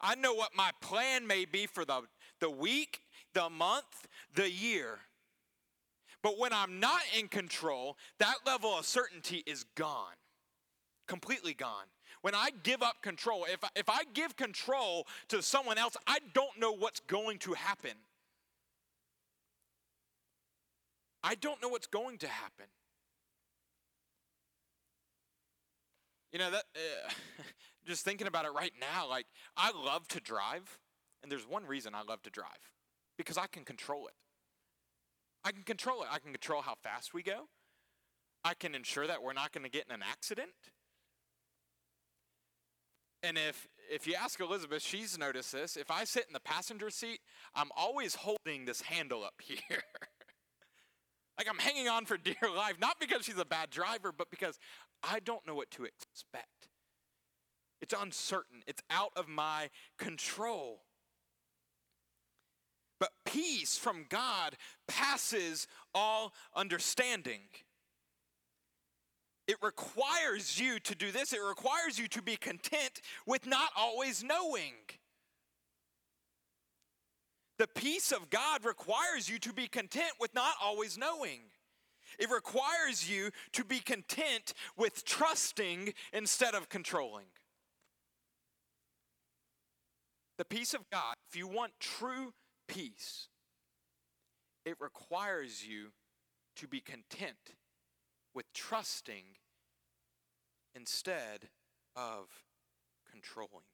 I 0.00 0.16
know 0.16 0.34
what 0.34 0.50
my 0.56 0.70
plan 0.80 1.26
may 1.26 1.44
be 1.44 1.66
for 1.66 1.84
the, 1.84 2.02
the 2.40 2.50
week, 2.50 3.00
the 3.34 3.48
month, 3.48 4.08
the 4.34 4.50
year. 4.50 4.98
But 6.22 6.38
when 6.38 6.52
I'm 6.52 6.80
not 6.80 7.00
in 7.16 7.28
control, 7.28 7.96
that 8.18 8.34
level 8.44 8.76
of 8.76 8.84
certainty 8.84 9.44
is 9.46 9.64
gone, 9.76 10.14
completely 11.06 11.54
gone. 11.54 11.86
When 12.22 12.34
I 12.34 12.50
give 12.62 12.82
up 12.82 13.02
control, 13.02 13.46
if 13.48 13.62
I, 13.62 13.68
if 13.76 13.88
I 13.88 14.02
give 14.14 14.36
control 14.36 15.06
to 15.28 15.42
someone 15.42 15.78
else, 15.78 15.96
I 16.06 16.18
don't 16.34 16.58
know 16.58 16.72
what's 16.72 17.00
going 17.00 17.38
to 17.40 17.54
happen. 17.54 17.92
I 21.22 21.34
don't 21.34 21.60
know 21.60 21.68
what's 21.68 21.86
going 21.86 22.18
to 22.18 22.28
happen. 22.28 22.66
You 26.32 26.38
know 26.38 26.50
that 26.50 26.64
uh, 26.76 27.10
just 27.86 28.04
thinking 28.04 28.26
about 28.26 28.44
it 28.44 28.52
right 28.52 28.72
now 28.78 29.08
like 29.08 29.26
I 29.56 29.72
love 29.72 30.06
to 30.08 30.20
drive 30.20 30.78
and 31.22 31.32
there's 31.32 31.48
one 31.48 31.64
reason 31.64 31.94
I 31.94 32.02
love 32.02 32.22
to 32.24 32.30
drive 32.30 32.72
because 33.16 33.38
I 33.38 33.46
can 33.46 33.64
control 33.64 34.06
it. 34.06 34.14
I 35.44 35.52
can 35.52 35.62
control 35.62 36.02
it. 36.02 36.08
I 36.10 36.18
can 36.18 36.32
control 36.32 36.62
how 36.62 36.74
fast 36.82 37.14
we 37.14 37.22
go. 37.22 37.48
I 38.44 38.54
can 38.54 38.74
ensure 38.74 39.06
that 39.06 39.22
we're 39.22 39.32
not 39.32 39.52
going 39.52 39.64
to 39.64 39.70
get 39.70 39.86
in 39.88 39.94
an 39.94 40.02
accident. 40.02 40.50
And 43.22 43.36
if 43.36 43.66
if 43.90 44.06
you 44.06 44.14
ask 44.14 44.38
Elizabeth, 44.40 44.82
she's 44.82 45.18
noticed 45.18 45.52
this. 45.52 45.76
If 45.76 45.90
I 45.90 46.04
sit 46.04 46.26
in 46.26 46.32
the 46.34 46.40
passenger 46.40 46.90
seat, 46.90 47.20
I'm 47.54 47.70
always 47.76 48.14
holding 48.14 48.66
this 48.66 48.82
handle 48.82 49.24
up 49.24 49.34
here. 49.42 49.82
like 51.38 51.48
I'm 51.48 51.58
hanging 51.58 51.88
on 51.88 52.04
for 52.04 52.16
dear 52.16 52.36
life, 52.56 52.78
not 52.78 53.00
because 53.00 53.24
she's 53.24 53.38
a 53.38 53.44
bad 53.44 53.70
driver, 53.70 54.12
but 54.16 54.30
because 54.30 54.58
I 55.02 55.20
don't 55.20 55.46
know 55.46 55.54
what 55.54 55.70
to 55.72 55.84
expect. 55.84 56.68
It's 57.80 57.94
uncertain. 57.98 58.62
It's 58.66 58.82
out 58.90 59.12
of 59.16 59.28
my 59.28 59.70
control. 59.98 60.82
But 63.00 63.10
peace 63.24 63.78
from 63.78 64.06
God 64.08 64.56
passes 64.88 65.68
all 65.94 66.34
understanding. 66.54 67.42
It 69.48 69.56
requires 69.62 70.60
you 70.60 70.78
to 70.80 70.94
do 70.94 71.10
this. 71.10 71.32
It 71.32 71.40
requires 71.40 71.98
you 71.98 72.06
to 72.08 72.20
be 72.20 72.36
content 72.36 73.00
with 73.26 73.46
not 73.46 73.70
always 73.74 74.22
knowing. 74.22 74.74
The 77.58 77.66
peace 77.66 78.12
of 78.12 78.28
God 78.28 78.64
requires 78.64 79.28
you 79.28 79.38
to 79.38 79.52
be 79.54 79.66
content 79.66 80.12
with 80.20 80.34
not 80.34 80.52
always 80.62 80.98
knowing. 80.98 81.40
It 82.18 82.30
requires 82.30 83.10
you 83.10 83.30
to 83.52 83.64
be 83.64 83.80
content 83.80 84.52
with 84.76 85.04
trusting 85.06 85.94
instead 86.12 86.54
of 86.54 86.68
controlling. 86.68 87.26
The 90.36 90.44
peace 90.44 90.74
of 90.74 90.88
God, 90.90 91.16
if 91.28 91.36
you 91.36 91.48
want 91.48 91.72
true 91.80 92.34
peace, 92.68 93.28
it 94.66 94.76
requires 94.78 95.66
you 95.66 95.88
to 96.56 96.68
be 96.68 96.80
content 96.80 97.54
with 98.38 98.52
trusting 98.52 99.24
instead 100.72 101.48
of 101.96 102.28
controlling. 103.10 103.66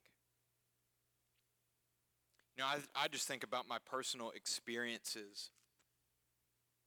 You 2.57 2.63
know, 2.63 2.69
I, 2.69 2.77
I 2.95 3.07
just 3.07 3.27
think 3.27 3.43
about 3.43 3.67
my 3.69 3.77
personal 3.87 4.31
experiences 4.31 5.51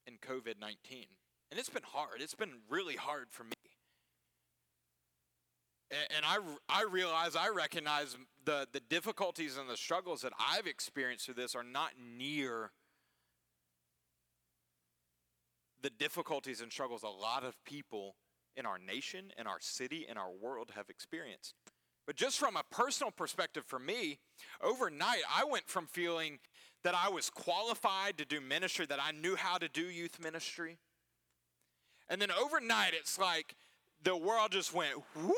in 0.08 0.14
COVID 0.14 0.61
19. 0.61 1.04
And 1.52 1.61
it's 1.61 1.68
been 1.68 1.85
hard. 1.85 2.20
It's 2.20 2.35
been 2.35 2.54
really 2.68 2.97
hard 2.97 3.28
for 3.30 3.44
me. 3.44 3.52
And, 5.92 6.16
and 6.16 6.26
I, 6.26 6.38
I 6.68 6.82
realize, 6.82 7.37
I 7.37 7.50
recognize 7.50 8.16
the, 8.44 8.66
the 8.73 8.80
difficulties 8.80 9.56
and 9.56 9.70
the 9.70 9.76
struggles 9.76 10.23
that 10.23 10.32
I've 10.37 10.66
experienced 10.66 11.26
through 11.26 11.35
this 11.35 11.54
are 11.54 11.62
not 11.62 11.92
near 12.18 12.73
the 15.82 15.90
difficulties 15.90 16.61
and 16.61 16.73
struggles 16.73 17.02
a 17.02 17.08
lot 17.08 17.44
of 17.44 17.62
people 17.64 18.16
in 18.56 18.66
our 18.66 18.78
nation, 18.78 19.32
in 19.38 19.47
our 19.47 19.58
city, 19.61 20.06
in 20.08 20.16
our 20.16 20.30
world 20.30 20.73
have 20.75 20.90
experienced. 20.90 21.54
But 22.06 22.16
just 22.16 22.38
from 22.38 22.56
a 22.56 22.62
personal 22.70 23.11
perspective 23.11 23.64
for 23.66 23.78
me, 23.78 24.18
overnight 24.62 25.23
I 25.32 25.44
went 25.44 25.68
from 25.68 25.87
feeling 25.87 26.38
that 26.82 26.94
I 26.94 27.08
was 27.08 27.30
qualified 27.30 28.18
to 28.18 28.25
do 28.25 28.40
ministry, 28.40 28.87
that 28.87 28.99
I 29.02 29.12
knew 29.12 29.37
how 29.37 29.58
to 29.58 29.68
do 29.68 29.82
youth 29.82 30.18
ministry. 30.20 30.78
And 32.08 32.20
then 32.20 32.30
overnight 32.30 32.94
it's 32.94 33.18
like 33.18 33.54
the 34.02 34.16
world 34.16 34.52
just 34.52 34.73
went 34.73 34.94
whoop. 35.14 35.35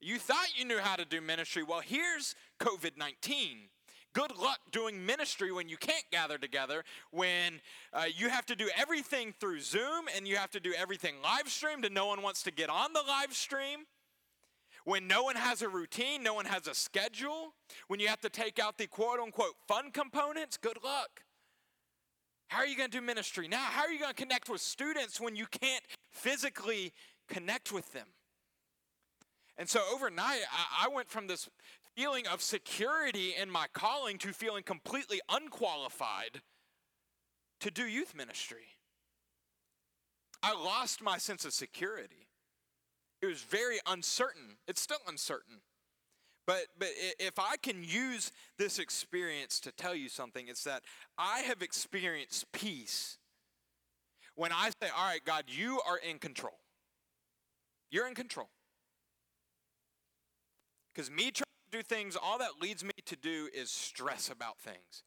You 0.00 0.18
thought 0.18 0.48
you 0.56 0.64
knew 0.64 0.78
how 0.78 0.96
to 0.96 1.04
do 1.04 1.20
ministry. 1.20 1.62
Well, 1.62 1.80
here's 1.80 2.34
COVID 2.60 2.96
19 2.96 3.68
Good 4.14 4.36
luck 4.36 4.58
doing 4.72 5.04
ministry 5.04 5.52
when 5.52 5.68
you 5.68 5.76
can't 5.76 6.04
gather 6.10 6.38
together, 6.38 6.84
when 7.10 7.60
uh, 7.92 8.04
you 8.14 8.28
have 8.30 8.46
to 8.46 8.56
do 8.56 8.68
everything 8.76 9.34
through 9.38 9.60
Zoom 9.60 10.06
and 10.16 10.26
you 10.26 10.36
have 10.36 10.50
to 10.52 10.60
do 10.60 10.72
everything 10.76 11.16
live 11.22 11.48
streamed 11.48 11.84
and 11.84 11.94
no 11.94 12.06
one 12.06 12.22
wants 12.22 12.42
to 12.44 12.50
get 12.50 12.70
on 12.70 12.92
the 12.92 13.02
live 13.06 13.34
stream. 13.34 13.80
When 14.84 15.06
no 15.06 15.22
one 15.22 15.36
has 15.36 15.60
a 15.60 15.68
routine, 15.68 16.22
no 16.22 16.32
one 16.32 16.46
has 16.46 16.66
a 16.66 16.74
schedule, 16.74 17.52
when 17.88 18.00
you 18.00 18.08
have 18.08 18.20
to 18.22 18.30
take 18.30 18.58
out 18.58 18.78
the 18.78 18.86
quote 18.86 19.20
unquote 19.20 19.54
fun 19.66 19.90
components, 19.90 20.56
good 20.56 20.78
luck. 20.82 21.22
How 22.48 22.60
are 22.60 22.66
you 22.66 22.76
going 22.76 22.90
to 22.90 22.98
do 22.98 23.04
ministry 23.04 23.46
now? 23.46 23.58
How 23.58 23.82
are 23.82 23.90
you 23.90 23.98
going 23.98 24.14
to 24.14 24.20
connect 24.20 24.48
with 24.48 24.62
students 24.62 25.20
when 25.20 25.36
you 25.36 25.44
can't 25.46 25.84
physically 26.10 26.94
connect 27.28 27.70
with 27.70 27.92
them? 27.92 28.06
And 29.58 29.68
so 29.68 29.82
overnight, 29.92 30.40
I, 30.50 30.86
I 30.86 30.88
went 30.88 31.10
from 31.10 31.26
this 31.26 31.50
feeling 31.98 32.28
of 32.28 32.40
security 32.40 33.34
in 33.40 33.50
my 33.50 33.66
calling 33.72 34.18
to 34.18 34.32
feeling 34.32 34.62
completely 34.62 35.20
unqualified 35.28 36.42
to 37.58 37.72
do 37.72 37.82
youth 37.82 38.14
ministry. 38.14 38.76
I 40.40 40.54
lost 40.54 41.02
my 41.02 41.18
sense 41.18 41.44
of 41.44 41.52
security. 41.52 42.28
It 43.20 43.26
was 43.26 43.42
very 43.42 43.80
uncertain. 43.84 44.58
It's 44.68 44.80
still 44.80 45.00
uncertain. 45.08 45.56
But, 46.46 46.66
but 46.78 46.90
if 47.18 47.36
I 47.36 47.56
can 47.60 47.82
use 47.82 48.30
this 48.58 48.78
experience 48.78 49.58
to 49.60 49.72
tell 49.72 49.94
you 49.96 50.08
something, 50.08 50.46
it's 50.46 50.62
that 50.64 50.84
I 51.18 51.40
have 51.40 51.62
experienced 51.62 52.50
peace 52.52 53.18
when 54.36 54.52
I 54.52 54.70
say, 54.80 54.88
All 54.96 55.04
right, 55.04 55.24
God, 55.24 55.44
you 55.48 55.80
are 55.84 55.98
in 55.98 56.20
control. 56.20 56.60
You're 57.90 58.06
in 58.06 58.14
control. 58.14 58.48
Because 60.94 61.10
me 61.10 61.32
trying 61.32 61.47
do 61.70 61.82
things, 61.82 62.16
all 62.16 62.38
that 62.38 62.60
leads 62.60 62.84
me 62.84 62.92
to 63.06 63.16
do 63.16 63.48
is 63.54 63.70
stress 63.70 64.30
about 64.30 64.58
things 64.58 65.04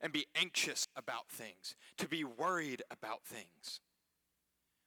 and 0.00 0.12
be 0.12 0.26
anxious 0.34 0.86
about 0.96 1.28
things, 1.28 1.74
to 1.98 2.08
be 2.08 2.24
worried 2.24 2.82
about 2.90 3.24
things. 3.24 3.80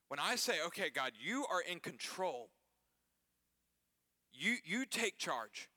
When 0.09 0.19
I 0.19 0.35
say, 0.35 0.53
okay, 0.67 0.89
God, 0.89 1.11
you 1.19 1.45
are 1.51 1.61
in 1.61 1.79
control, 1.79 2.49
you, 4.33 4.55
you 4.63 4.85
take 4.85 5.17
charge. 5.17 5.69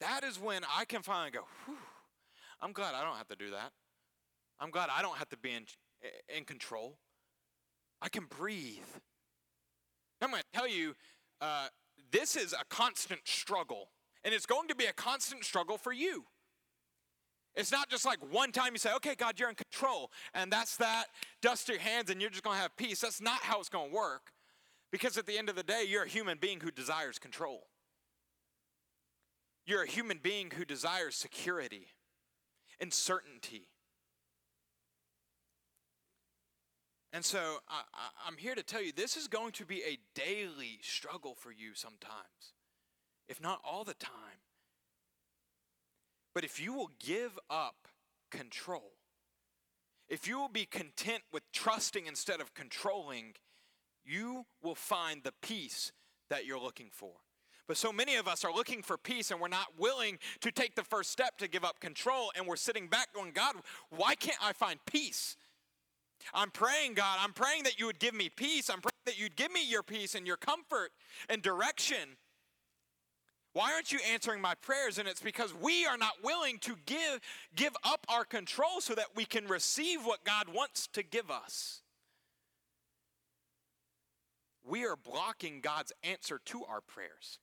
That 0.00 0.24
is 0.24 0.40
when 0.40 0.62
I 0.76 0.84
can 0.84 1.02
finally 1.02 1.30
go, 1.30 1.40
Whew, 1.66 1.76
I'm 2.60 2.72
glad 2.72 2.94
I 2.94 3.04
don't 3.04 3.16
have 3.16 3.28
to 3.28 3.36
do 3.36 3.50
that. 3.50 3.72
I'm 4.60 4.70
glad 4.70 4.88
I 4.90 5.02
don't 5.02 5.18
have 5.18 5.28
to 5.30 5.36
be 5.36 5.52
in, 5.52 5.64
in 6.34 6.44
control. 6.44 6.98
I 8.00 8.08
can 8.08 8.24
breathe. 8.24 8.78
I'm 10.20 10.30
going 10.30 10.42
to 10.42 10.58
tell 10.58 10.68
you, 10.68 10.94
uh, 11.40 11.68
this 12.10 12.36
is 12.36 12.52
a 12.52 12.64
constant 12.68 13.20
struggle, 13.24 13.90
and 14.24 14.34
it's 14.34 14.46
going 14.46 14.68
to 14.68 14.74
be 14.74 14.86
a 14.86 14.92
constant 14.92 15.44
struggle 15.44 15.78
for 15.78 15.92
you. 15.92 16.24
It's 17.54 17.72
not 17.72 17.88
just 17.88 18.04
like 18.04 18.18
one 18.32 18.52
time 18.52 18.72
you 18.72 18.78
say, 18.78 18.94
okay, 18.96 19.14
God, 19.14 19.40
you're 19.40 19.48
in 19.48 19.56
control, 19.56 20.12
and 20.32 20.52
that's 20.52 20.76
that. 20.76 21.06
Dust 21.42 21.68
your 21.68 21.78
hands, 21.78 22.10
and 22.10 22.20
you're 22.20 22.30
just 22.30 22.44
to 22.56 22.62
have 22.62 22.76
peace. 22.76 23.00
That's 23.00 23.20
not 23.20 23.40
how 23.40 23.58
it's 23.58 23.68
to 23.90 23.94
work. 23.94 24.32
Because 24.90 25.18
at 25.18 25.26
the 25.26 25.36
end 25.36 25.48
of 25.48 25.56
the 25.56 25.62
day, 25.62 25.84
you're 25.86 26.04
a 26.04 26.08
human 26.08 26.38
being 26.38 26.60
who 26.60 26.70
desires 26.70 27.18
control. 27.18 27.64
You're 29.66 29.82
a 29.82 29.88
human 29.88 30.20
being 30.22 30.52
who 30.52 30.64
desires 30.64 31.14
security 31.14 31.88
and 32.80 32.92
certainty. 32.92 33.68
And 37.18 37.24
so 37.24 37.58
I, 37.68 38.28
am 38.28 38.36
here 38.36 38.54
to 38.54 38.62
tell 38.62 38.80
you 38.80 38.92
this 38.92 39.16
is 39.16 39.26
going 39.26 39.50
to 39.54 39.66
be 39.66 39.82
a 39.82 39.98
daily 40.14 40.78
struggle 40.82 41.34
for 41.34 41.50
you 41.50 41.74
sometimes, 41.74 42.52
if 43.28 43.42
not 43.42 43.60
all 43.68 43.82
the 43.82 43.94
time. 43.94 44.38
But 46.32 46.44
if 46.44 46.60
you 46.60 46.72
will 46.72 46.92
give 47.04 47.36
up 47.50 47.88
control, 48.30 48.92
if 50.08 50.28
you 50.28 50.38
will 50.38 50.48
be 50.48 50.64
content 50.64 51.24
with 51.32 51.42
trusting 51.52 52.06
instead 52.06 52.40
of 52.40 52.54
controlling, 52.54 53.34
you 54.04 54.46
will 54.62 54.76
find 54.76 55.24
the 55.24 55.34
peace 55.42 55.90
that 56.30 56.46
you're 56.46 56.60
looking 56.60 56.90
for. 56.92 57.14
But 57.66 57.78
so 57.78 57.92
many 57.92 58.14
of 58.14 58.28
us 58.28 58.44
are 58.44 58.54
looking 58.54 58.80
for 58.80 58.96
peace 58.96 59.32
and 59.32 59.40
we're 59.40 59.48
not 59.48 59.76
willing 59.76 60.20
to 60.42 60.52
take 60.52 60.76
the 60.76 60.84
first 60.84 61.10
step 61.10 61.36
to 61.38 61.48
give 61.48 61.64
up 61.64 61.80
control. 61.80 62.30
And 62.36 62.46
we're 62.46 62.54
sitting 62.54 62.86
back 62.86 63.12
going, 63.12 63.32
God, 63.32 63.56
why 63.90 64.14
can't 64.14 64.38
I 64.40 64.52
find 64.52 64.78
peace? 64.86 65.36
I'm 66.34 66.50
praying, 66.50 66.94
God, 66.94 67.18
I'm 67.22 67.32
praying 67.32 67.64
that 67.64 67.78
you 67.78 67.86
would 67.86 67.98
give 67.98 68.14
me 68.14 68.28
peace. 68.28 68.68
I'm 68.68 68.80
praying 68.80 68.92
that 69.06 69.18
you'd 69.18 69.36
give 69.36 69.52
me 69.52 69.68
your 69.68 69.82
peace 69.82 70.14
and 70.14 70.26
your 70.26 70.36
comfort 70.36 70.90
and 71.28 71.42
direction. 71.42 72.16
Why 73.52 73.72
aren't 73.72 73.92
you 73.92 73.98
answering 74.12 74.40
my 74.40 74.54
prayers? 74.54 74.98
And 74.98 75.08
it's 75.08 75.22
because 75.22 75.54
we 75.54 75.86
are 75.86 75.96
not 75.96 76.22
willing 76.22 76.58
to 76.60 76.76
give, 76.86 77.20
give 77.56 77.74
up 77.82 78.06
our 78.08 78.24
control 78.24 78.80
so 78.80 78.94
that 78.94 79.16
we 79.16 79.24
can 79.24 79.48
receive 79.48 80.04
what 80.04 80.24
God 80.24 80.46
wants 80.54 80.86
to 80.88 81.02
give 81.02 81.30
us. 81.30 81.82
We 84.64 84.84
are 84.84 84.96
blocking 84.96 85.60
God's 85.60 85.92
answer 86.02 86.40
to 86.46 86.64
our 86.66 86.80
prayers. 86.80 87.38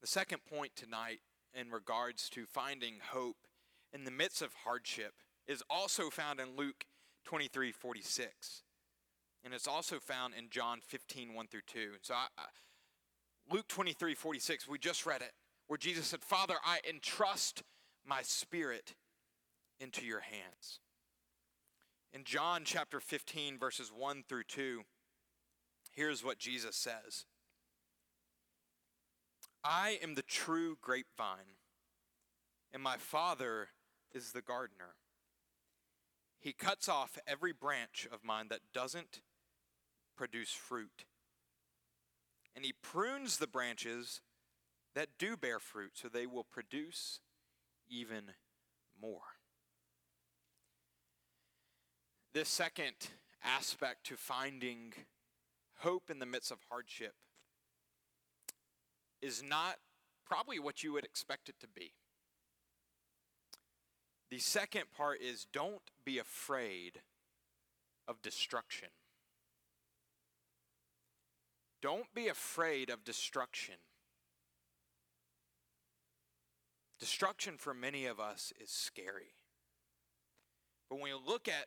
The 0.00 0.06
second 0.06 0.40
point 0.50 0.72
tonight, 0.74 1.20
in 1.54 1.70
regards 1.70 2.30
to 2.30 2.46
finding 2.46 2.94
hope 3.12 3.36
in 3.92 4.04
the 4.04 4.10
midst 4.10 4.40
of 4.40 4.54
hardship, 4.64 5.12
is 5.46 5.62
also 5.68 6.10
found 6.10 6.40
in 6.40 6.56
Luke 6.56 6.84
23 7.24 7.72
46. 7.72 8.62
And 9.42 9.54
it's 9.54 9.66
also 9.66 9.98
found 9.98 10.34
in 10.34 10.50
John 10.50 10.80
15 10.82 11.34
1 11.34 11.46
through 11.46 11.60
2. 11.66 11.92
So 12.02 12.14
I, 12.14 12.26
I 12.38 12.44
Luke 13.50 13.68
23 13.68 14.14
46, 14.14 14.68
we 14.68 14.78
just 14.78 15.06
read 15.06 15.22
it, 15.22 15.32
where 15.66 15.76
Jesus 15.76 16.06
said, 16.06 16.22
Father, 16.22 16.54
I 16.64 16.78
entrust 16.88 17.62
my 18.06 18.22
spirit 18.22 18.94
into 19.80 20.04
your 20.04 20.20
hands. 20.20 20.80
In 22.12 22.24
John 22.24 22.62
chapter 22.64 23.00
15, 23.00 23.58
verses 23.58 23.90
1 23.96 24.24
through 24.28 24.44
2, 24.44 24.82
here's 25.94 26.24
what 26.24 26.38
Jesus 26.38 26.76
says 26.76 27.24
I 29.64 29.98
am 30.02 30.14
the 30.14 30.22
true 30.22 30.76
grapevine, 30.80 31.56
and 32.72 32.82
my 32.82 32.96
Father 32.96 33.68
is 34.12 34.32
the 34.32 34.42
gardener. 34.42 34.94
He 36.40 36.52
cuts 36.52 36.88
off 36.88 37.18
every 37.26 37.52
branch 37.52 38.08
of 38.10 38.24
mine 38.24 38.46
that 38.48 38.60
doesn't 38.72 39.20
produce 40.16 40.52
fruit 40.52 41.04
and 42.54 42.64
he 42.64 42.72
prunes 42.82 43.38
the 43.38 43.46
branches 43.46 44.20
that 44.94 45.08
do 45.18 45.36
bear 45.36 45.58
fruit 45.58 45.92
so 45.94 46.08
they 46.08 46.26
will 46.26 46.44
produce 46.44 47.20
even 47.88 48.24
more. 49.00 49.20
This 52.32 52.48
second 52.48 52.94
aspect 53.42 54.04
to 54.06 54.16
finding 54.16 54.92
hope 55.78 56.10
in 56.10 56.18
the 56.18 56.26
midst 56.26 56.50
of 56.50 56.58
hardship 56.68 57.14
is 59.22 59.42
not 59.42 59.76
probably 60.26 60.58
what 60.58 60.82
you 60.82 60.92
would 60.92 61.04
expect 61.04 61.48
it 61.48 61.56
to 61.60 61.68
be. 61.68 61.92
The 64.30 64.38
second 64.38 64.84
part 64.96 65.20
is 65.20 65.46
don't 65.52 65.90
be 66.04 66.18
afraid 66.18 67.00
of 68.06 68.22
destruction. 68.22 68.88
Don't 71.82 72.12
be 72.14 72.28
afraid 72.28 72.90
of 72.90 73.04
destruction. 73.04 73.74
Destruction 77.00 77.54
for 77.56 77.72
many 77.72 78.06
of 78.06 78.20
us 78.20 78.52
is 78.60 78.70
scary. 78.70 79.34
But 80.88 80.96
when 80.96 81.12
we 81.12 81.26
look 81.26 81.48
at 81.48 81.66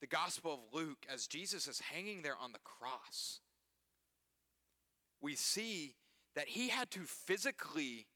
the 0.00 0.06
Gospel 0.06 0.52
of 0.52 0.78
Luke 0.78 1.06
as 1.12 1.26
Jesus 1.26 1.66
is 1.66 1.80
hanging 1.80 2.22
there 2.22 2.36
on 2.40 2.52
the 2.52 2.58
cross, 2.58 3.40
we 5.22 5.34
see 5.34 5.94
that 6.36 6.48
he 6.48 6.68
had 6.68 6.90
to 6.90 7.00
physically 7.00 8.06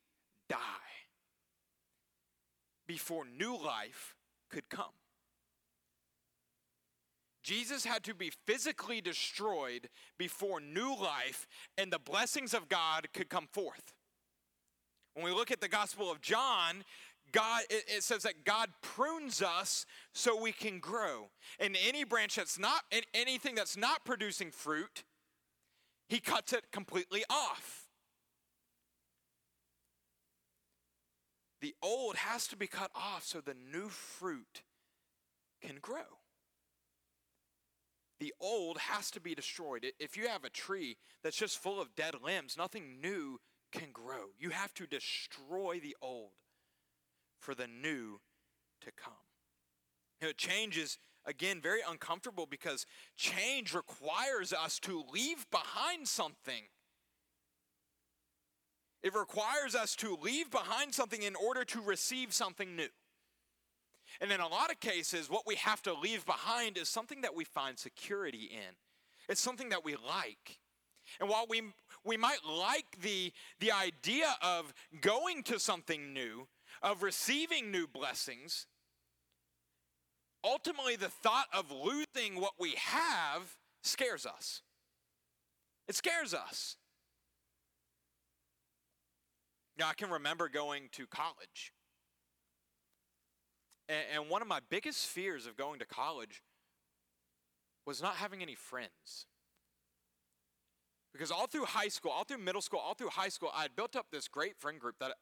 before 2.88 3.24
new 3.24 3.56
life 3.56 4.16
could 4.50 4.68
come. 4.68 4.86
Jesus 7.44 7.84
had 7.84 8.02
to 8.04 8.14
be 8.14 8.32
physically 8.46 9.00
destroyed 9.00 9.88
before 10.18 10.60
new 10.60 10.94
life 10.94 11.46
and 11.76 11.92
the 11.92 11.98
blessings 11.98 12.52
of 12.52 12.68
God 12.68 13.08
could 13.14 13.28
come 13.28 13.46
forth. 13.52 13.94
When 15.14 15.24
we 15.24 15.30
look 15.30 15.50
at 15.50 15.60
the 15.60 15.68
Gospel 15.68 16.10
of 16.10 16.20
John, 16.20 16.84
God, 17.32 17.62
it, 17.70 18.02
says 18.02 18.22
that 18.22 18.44
God 18.44 18.70
prunes 18.82 19.42
us 19.42 19.86
so 20.12 20.40
we 20.40 20.52
can 20.52 20.78
grow. 20.78 21.30
And 21.58 21.76
any 21.86 22.04
branch 22.04 22.36
that's 22.36 22.58
not, 22.58 22.82
anything 23.14 23.54
that's 23.54 23.76
not 23.76 24.04
producing 24.04 24.50
fruit, 24.50 25.04
He 26.08 26.20
cuts 26.20 26.52
it 26.52 26.70
completely 26.72 27.24
off. 27.28 27.77
The 31.60 31.74
old 31.82 32.16
has 32.16 32.46
to 32.48 32.56
be 32.56 32.66
cut 32.66 32.90
off 32.94 33.24
so 33.24 33.40
the 33.40 33.54
new 33.54 33.88
fruit 33.88 34.62
can 35.60 35.76
grow 35.80 36.18
the 38.20 38.34
old 38.40 38.78
has 38.78 39.10
to 39.12 39.20
be 39.20 39.34
destroyed. 39.34 39.86
If 39.98 40.16
you 40.16 40.28
have 40.28 40.44
a 40.44 40.50
tree 40.50 40.96
that's 41.22 41.36
just 41.36 41.62
full 41.62 41.80
of 41.80 41.94
dead 41.94 42.14
limbs, 42.22 42.56
nothing 42.56 43.00
new 43.00 43.40
can 43.72 43.90
grow. 43.92 44.30
You 44.38 44.50
have 44.50 44.74
to 44.74 44.86
destroy 44.86 45.80
the 45.80 45.96
old 46.02 46.32
for 47.40 47.54
the 47.54 47.66
new 47.66 48.20
to 48.80 48.90
come. 48.96 49.12
You 50.20 50.28
know, 50.28 50.32
change 50.32 50.76
is, 50.76 50.98
again, 51.24 51.60
very 51.60 51.80
uncomfortable 51.88 52.46
because 52.46 52.86
change 53.16 53.72
requires 53.72 54.52
us 54.52 54.80
to 54.80 55.04
leave 55.12 55.46
behind 55.50 56.08
something. 56.08 56.64
It 59.02 59.14
requires 59.14 59.74
us 59.74 59.94
to 59.96 60.16
leave 60.20 60.50
behind 60.50 60.94
something 60.94 61.22
in 61.22 61.36
order 61.36 61.64
to 61.66 61.80
receive 61.80 62.32
something 62.32 62.74
new. 62.74 62.88
And 64.20 64.32
in 64.32 64.40
a 64.40 64.48
lot 64.48 64.70
of 64.70 64.80
cases, 64.80 65.30
what 65.30 65.46
we 65.46 65.54
have 65.56 65.82
to 65.82 65.94
leave 65.94 66.26
behind 66.26 66.76
is 66.76 66.88
something 66.88 67.20
that 67.20 67.34
we 67.34 67.44
find 67.44 67.78
security 67.78 68.50
in. 68.52 68.74
It's 69.28 69.40
something 69.40 69.68
that 69.68 69.84
we 69.84 69.94
like. 69.94 70.58
And 71.20 71.28
while 71.28 71.46
we, 71.48 71.62
we 72.04 72.16
might 72.16 72.44
like 72.44 73.00
the, 73.00 73.32
the 73.60 73.72
idea 73.72 74.34
of 74.42 74.72
going 75.00 75.42
to 75.44 75.58
something 75.58 76.12
new, 76.12 76.48
of 76.82 77.02
receiving 77.02 77.70
new 77.70 77.86
blessings, 77.86 78.66
ultimately 80.44 80.96
the 80.96 81.08
thought 81.08 81.46
of 81.52 81.70
losing 81.70 82.40
what 82.40 82.54
we 82.58 82.74
have 82.76 83.56
scares 83.82 84.26
us. 84.26 84.62
It 85.86 85.94
scares 85.94 86.34
us. 86.34 86.76
Now, 89.78 89.88
I 89.88 89.94
can 89.94 90.10
remember 90.10 90.48
going 90.48 90.88
to 90.92 91.06
college 91.06 91.72
and, 93.88 94.28
one 94.28 94.42
of 94.42 94.48
my 94.48 94.60
biggest 94.68 95.06
fears 95.06 95.46
of 95.46 95.56
going 95.56 95.78
to 95.78 95.86
college 95.86 96.42
was 97.86 98.02
not 98.02 98.16
having 98.16 98.42
any 98.42 98.54
friends. 98.54 99.26
Because 101.12 101.30
all 101.30 101.46
through 101.46 101.64
high 101.64 101.88
school, 101.88 102.10
all 102.10 102.24
through 102.24 102.38
middle 102.38 102.60
school, 102.60 102.80
all 102.80 102.94
through 102.94 103.08
high 103.08 103.30
school, 103.30 103.50
I 103.54 103.62
had 103.62 103.74
built 103.74 103.96
up 103.96 104.06
this 104.12 104.28
great 104.28 104.58
friend 104.58 104.78
group 104.78 104.96
that 105.00 105.12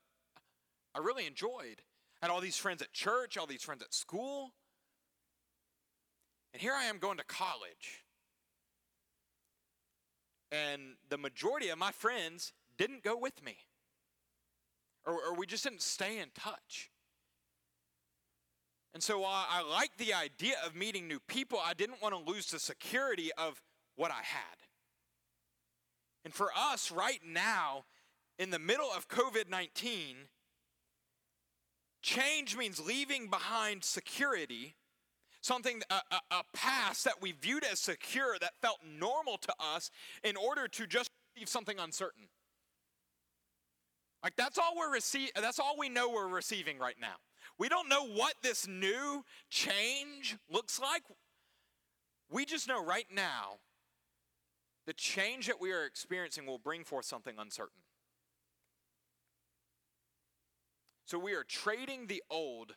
I 0.95 0.99
really 0.99 1.27
enjoyed. 1.27 1.83
I 2.21 2.27
had 2.27 2.31
all 2.31 2.40
these 2.40 2.57
friends 2.57 2.83
at 2.83 2.92
church, 2.92 3.38
all 3.38 3.47
these 3.47 3.62
friends 3.62 3.83
at 3.83 3.95
school. 3.95 4.53
And 6.53 6.61
here 6.61 6.73
I 6.73 6.87
am 6.87 6.99
going 6.99 7.19
to 7.19 7.25
college. 7.25 8.05
And 10.51 10.97
the 11.09 11.19
majority 11.19 11.69
of 11.69 11.79
my 11.79 11.92
friends 11.92 12.53
didn't 12.77 13.05
go 13.05 13.16
with 13.16 13.45
me, 13.45 13.59
or, 15.07 15.14
or 15.14 15.35
we 15.35 15.47
just 15.47 15.64
didn't 15.64 15.83
stay 15.83 16.19
in 16.19 16.29
touch. 16.35 16.90
And 18.92 19.03
so 19.03 19.21
while 19.21 19.47
I 19.49 19.62
liked 19.62 19.99
the 19.99 20.14
idea 20.14 20.55
of 20.64 20.75
meeting 20.75 21.07
new 21.07 21.21
people, 21.21 21.59
I 21.64 21.75
didn't 21.75 22.03
want 22.03 22.14
to 22.14 22.31
lose 22.31 22.47
the 22.47 22.59
security 22.59 23.31
of 23.37 23.61
what 23.95 24.11
I 24.11 24.23
had. 24.23 24.57
And 26.25 26.35
for 26.35 26.51
us 26.57 26.90
right 26.90 27.21
now, 27.25 27.85
in 28.38 28.51
the 28.51 28.59
middle 28.59 28.88
of 28.95 29.09
COVID 29.09 29.49
19, 29.49 30.16
change 32.03 32.57
means 32.57 32.81
leaving 32.81 33.29
behind 33.29 33.85
security, 33.85 34.77
something, 35.40 35.83
a, 35.90 35.95
a, 35.95 36.21
a, 36.31 36.42
past 36.55 37.05
that 37.05 37.21
we 37.21 37.33
viewed 37.33 37.64
as 37.64 37.81
secure, 37.81 38.37
that 38.40 38.53
felt 38.61 38.79
normal 38.85 39.38
to 39.38 39.53
us, 39.61 39.90
in 40.25 40.37
order 40.37 40.69
to 40.69 40.87
just 40.87 41.11
leave 41.37 41.49
something 41.49 41.79
uncertain. 41.79 42.29
Like 44.27 44.35
that's 44.35 44.59
all 44.59 44.73
we're 44.77 44.93
receiving, 44.93 45.31
that's 45.37 45.61
all 45.61 45.77
we 45.79 45.89
know 45.89 46.11
we're 46.11 46.27
receiving 46.27 46.81
right 46.81 46.97
now. 47.01 47.15
We 47.61 47.69
don't 47.69 47.89
know 47.89 48.05
what 48.09 48.35
this 48.43 48.67
new 48.67 49.25
change 49.51 50.37
looks 50.51 50.81
like. 50.81 51.03
We 52.29 52.45
just 52.45 52.67
know 52.67 52.85
right 52.85 53.07
now 53.15 53.59
the 54.85 54.95
change 54.95 55.47
that 55.47 55.61
we 55.61 55.71
are 55.71 55.85
experiencing 55.85 56.45
will 56.45 56.59
bring 56.59 56.83
forth 56.83 57.05
something 57.05 57.37
uncertain. 57.39 57.83
So 61.05 61.21
we 61.21 61.35
are 61.35 61.45
trading 61.45 62.09
the 62.09 62.25
old, 62.29 62.75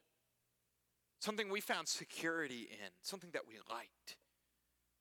something 1.20 1.50
we 1.50 1.62
found 1.62 1.88
security 1.88 2.70
in, 2.70 2.92
something 3.02 3.32
that 3.34 3.48
we 3.48 3.56
liked, 3.68 4.18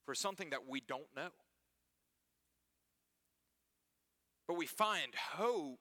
for 0.07 0.15
something 0.15 0.49
that 0.49 0.67
we 0.67 0.81
don't 0.81 1.15
know. 1.15 1.29
But 4.47 4.57
we 4.57 4.65
find 4.65 5.13
hope 5.15 5.81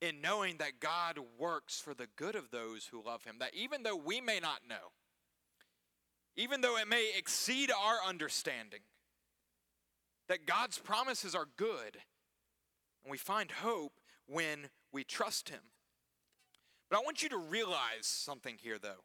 in 0.00 0.20
knowing 0.20 0.58
that 0.58 0.80
God 0.80 1.18
works 1.38 1.80
for 1.80 1.94
the 1.94 2.08
good 2.16 2.34
of 2.34 2.50
those 2.50 2.86
who 2.86 3.02
love 3.04 3.24
Him. 3.24 3.36
That 3.40 3.54
even 3.54 3.82
though 3.82 3.96
we 3.96 4.20
may 4.20 4.40
not 4.40 4.60
know, 4.68 4.92
even 6.36 6.60
though 6.60 6.76
it 6.76 6.88
may 6.88 7.12
exceed 7.16 7.70
our 7.70 7.98
understanding, 8.06 8.80
that 10.28 10.46
God's 10.46 10.78
promises 10.78 11.34
are 11.34 11.48
good. 11.56 11.96
And 13.02 13.10
we 13.10 13.18
find 13.18 13.50
hope 13.50 14.00
when 14.26 14.70
we 14.92 15.04
trust 15.04 15.48
Him. 15.48 15.62
But 16.90 16.98
I 16.98 17.00
want 17.00 17.22
you 17.22 17.28
to 17.30 17.38
realize 17.38 18.06
something 18.06 18.56
here, 18.60 18.78
though. 18.78 19.04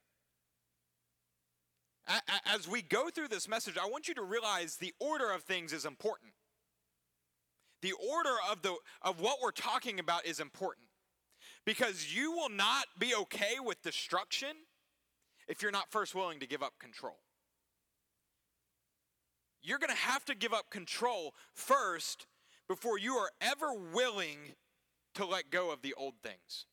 As 2.45 2.67
we 2.67 2.81
go 2.81 3.09
through 3.09 3.29
this 3.29 3.47
message, 3.47 3.77
I 3.77 3.87
want 3.87 4.07
you 4.07 4.13
to 4.15 4.23
realize 4.23 4.75
the 4.75 4.93
order 4.99 5.31
of 5.31 5.43
things 5.43 5.71
is 5.71 5.85
important. 5.85 6.33
The 7.83 7.93
order 7.93 8.35
of, 8.51 8.63
the, 8.63 8.75
of 9.03 9.21
what 9.21 9.37
we're 9.43 9.51
talking 9.51 9.99
about 9.99 10.25
is 10.25 10.39
important. 10.39 10.87
Because 11.65 12.13
you 12.13 12.31
will 12.31 12.49
not 12.49 12.85
be 12.97 13.13
okay 13.13 13.55
with 13.63 13.81
destruction 13.83 14.55
if 15.47 15.61
you're 15.61 15.71
not 15.71 15.91
first 15.91 16.15
willing 16.15 16.39
to 16.39 16.47
give 16.47 16.63
up 16.63 16.73
control 16.79 17.19
you're 19.63 19.79
going 19.79 19.89
to 19.89 19.95
have 19.95 20.25
to 20.25 20.35
give 20.35 20.53
up 20.53 20.69
control 20.69 21.33
first 21.53 22.27
before 22.67 22.99
you 22.99 23.15
are 23.15 23.31
ever 23.41 23.73
willing 23.93 24.37
to 25.15 25.25
let 25.25 25.49
go 25.49 25.71
of 25.71 25.81
the 25.81 25.93
old 25.95 26.15
things. 26.21 26.65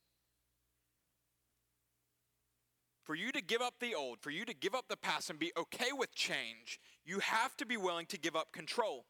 For 3.05 3.15
you 3.15 3.33
to 3.33 3.43
give 3.43 3.61
up 3.61 3.75
the 3.81 3.95
old, 3.95 4.21
for 4.21 4.31
you 4.31 4.45
to 4.45 4.55
give 4.55 4.75
up 4.75 4.87
the 4.89 4.97
past 4.97 5.31
and 5.31 5.39
be 5.39 5.53
okay 5.57 5.91
with 5.93 6.15
change, 6.15 6.79
you 7.05 7.21
have 7.21 7.57
to 7.57 7.67
be 7.67 7.77
willing 7.77 8.07
to 8.07 8.19
give 8.19 8.37
up 8.37 8.53
control. 8.53 9.05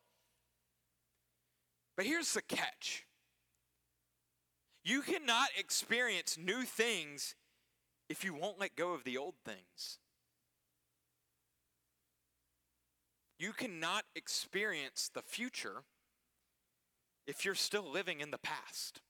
But 1.97 2.07
here's 2.07 2.33
the 2.33 2.43
catch 2.43 3.05
you 4.85 5.03
cannot 5.03 5.49
experience 5.59 6.39
new 6.39 6.63
things 6.63 7.35
if 8.09 8.25
you 8.25 8.35
won't 8.35 8.59
let 8.59 8.77
go 8.77 8.93
of 8.93 9.05
the 9.05 9.19
old 9.19 9.35
things. 9.45 9.99
You 13.39 13.53
cannot 13.53 14.05
experience 14.15 15.11
the 15.13 15.23
future 15.23 15.85
if 17.27 17.45
you're 17.45 17.55
still 17.55 17.91
living 17.91 18.21
in 18.21 18.31
the 18.31 18.39
past. 18.39 19.01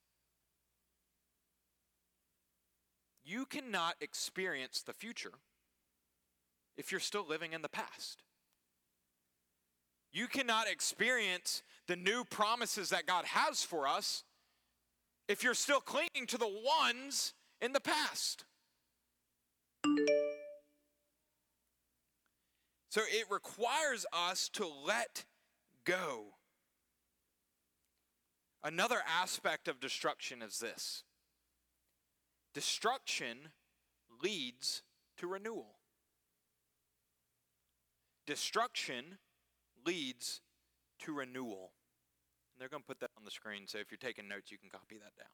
You 3.25 3.47
cannot 3.47 3.95
experience 4.01 4.83
the 4.83 4.93
future 4.93 5.33
if 6.77 6.91
you're 6.91 7.01
still 7.01 7.27
living 7.27 7.53
in 7.53 7.63
the 7.63 7.69
past. 7.69 8.23
You 10.13 10.27
cannot 10.27 10.69
experience 10.69 11.63
the 11.91 11.97
new 11.97 12.23
promises 12.23 12.91
that 12.91 13.05
God 13.05 13.25
has 13.25 13.65
for 13.65 13.89
us 13.89 14.23
if 15.27 15.43
you're 15.43 15.55
still 15.55 15.81
clinging 15.81 16.25
to 16.29 16.39
the 16.39 16.47
ones 16.47 17.35
in 17.61 17.73
the 17.73 17.81
past. 17.81 18.45
So 22.91 23.01
it 23.11 23.27
requires 23.29 24.07
us 24.13 24.49
to 24.51 24.69
let 24.87 25.25
go. 25.85 26.27
Another 28.63 28.99
aspect 29.21 29.67
of 29.67 29.81
destruction 29.81 30.43
is 30.43 30.61
this 30.61 31.03
destruction 32.55 33.37
leads 34.23 34.83
to 35.17 35.27
renewal. 35.27 35.75
Destruction 38.29 39.19
leads 39.85 40.41
to 41.01 41.13
renewal. 41.13 41.73
They're 42.61 42.69
going 42.69 42.83
to 42.83 42.87
put 42.87 43.01
that 43.01 43.11
on 43.17 43.25
the 43.25 43.31
screen, 43.31 43.63
so 43.67 43.79
if 43.79 43.91
you're 43.91 43.99
taking 43.99 44.29
notes, 44.29 44.53
you 44.53 44.59
can 44.59 44.69
copy 44.69 44.97
that 44.99 45.17
down. 45.17 45.33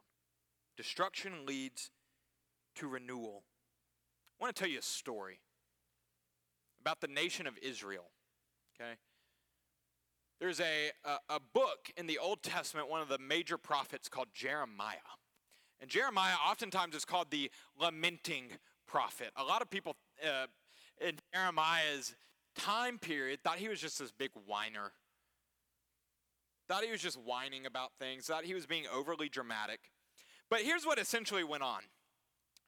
Destruction 0.76 1.44
leads 1.44 1.90
to 2.76 2.86
renewal. 2.86 3.42
I 4.38 4.44
want 4.44 4.54
to 4.54 4.60
tell 4.60 4.70
you 4.70 4.78
a 4.78 4.82
story 4.82 5.40
about 6.80 7.00
the 7.00 7.08
nation 7.08 7.48
of 7.48 7.58
Israel. 7.60 8.04
Okay? 8.80 8.92
There's 10.38 10.60
a, 10.60 10.92
a, 11.04 11.34
a, 11.36 11.40
book 11.52 11.90
in 11.96 12.06
the 12.06 12.18
Old 12.18 12.42
Testament, 12.42 12.88
one 12.88 13.00
of 13.00 13.08
the 13.08 13.18
major 13.18 13.58
prophets 13.58 14.08
called 14.08 14.28
Jeremiah. 14.32 14.96
And 15.80 15.90
Jeremiah 15.90 16.34
oftentimes 16.48 16.94
is 16.94 17.04
called 17.04 17.30
the 17.30 17.50
lamenting 17.80 18.50
prophet. 18.86 19.30
A 19.36 19.42
lot 19.42 19.62
of 19.62 19.70
people 19.70 19.96
uh, 20.24 20.46
in 21.00 21.16
Jeremiah's 21.34 22.14
time 22.56 22.98
period 22.98 23.40
thought 23.42 23.56
he 23.56 23.68
was 23.68 23.80
just 23.80 23.98
this 23.98 24.12
big 24.12 24.30
whiner. 24.46 24.92
Thought 26.68 26.84
he 26.84 26.90
was 26.90 27.00
just 27.00 27.18
whining 27.20 27.66
about 27.66 27.92
things, 27.98 28.26
thought 28.26 28.44
he 28.44 28.54
was 28.54 28.66
being 28.66 28.84
overly 28.92 29.28
dramatic. 29.28 29.80
But 30.50 30.60
here's 30.60 30.84
what 30.84 30.98
essentially 30.98 31.44
went 31.44 31.62
on. 31.62 31.80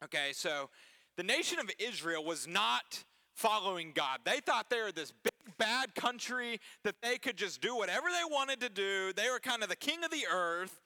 Okay, 0.03 0.29
so 0.33 0.69
the 1.17 1.23
nation 1.23 1.59
of 1.59 1.69
Israel 1.79 2.23
was 2.23 2.47
not 2.47 3.03
following 3.35 3.91
God. 3.93 4.19
They 4.25 4.39
thought 4.39 4.69
they 4.69 4.81
were 4.81 4.91
this 4.91 5.11
big 5.11 5.57
bad 5.57 5.95
country 5.95 6.59
that 6.83 6.95
they 7.01 7.17
could 7.17 7.37
just 7.37 7.61
do 7.61 7.75
whatever 7.75 8.07
they 8.07 8.33
wanted 8.33 8.61
to 8.61 8.69
do. 8.69 9.11
They 9.13 9.29
were 9.29 9.39
kind 9.39 9.63
of 9.63 9.69
the 9.69 9.75
king 9.75 10.03
of 10.03 10.11
the 10.11 10.25
earth 10.31 10.79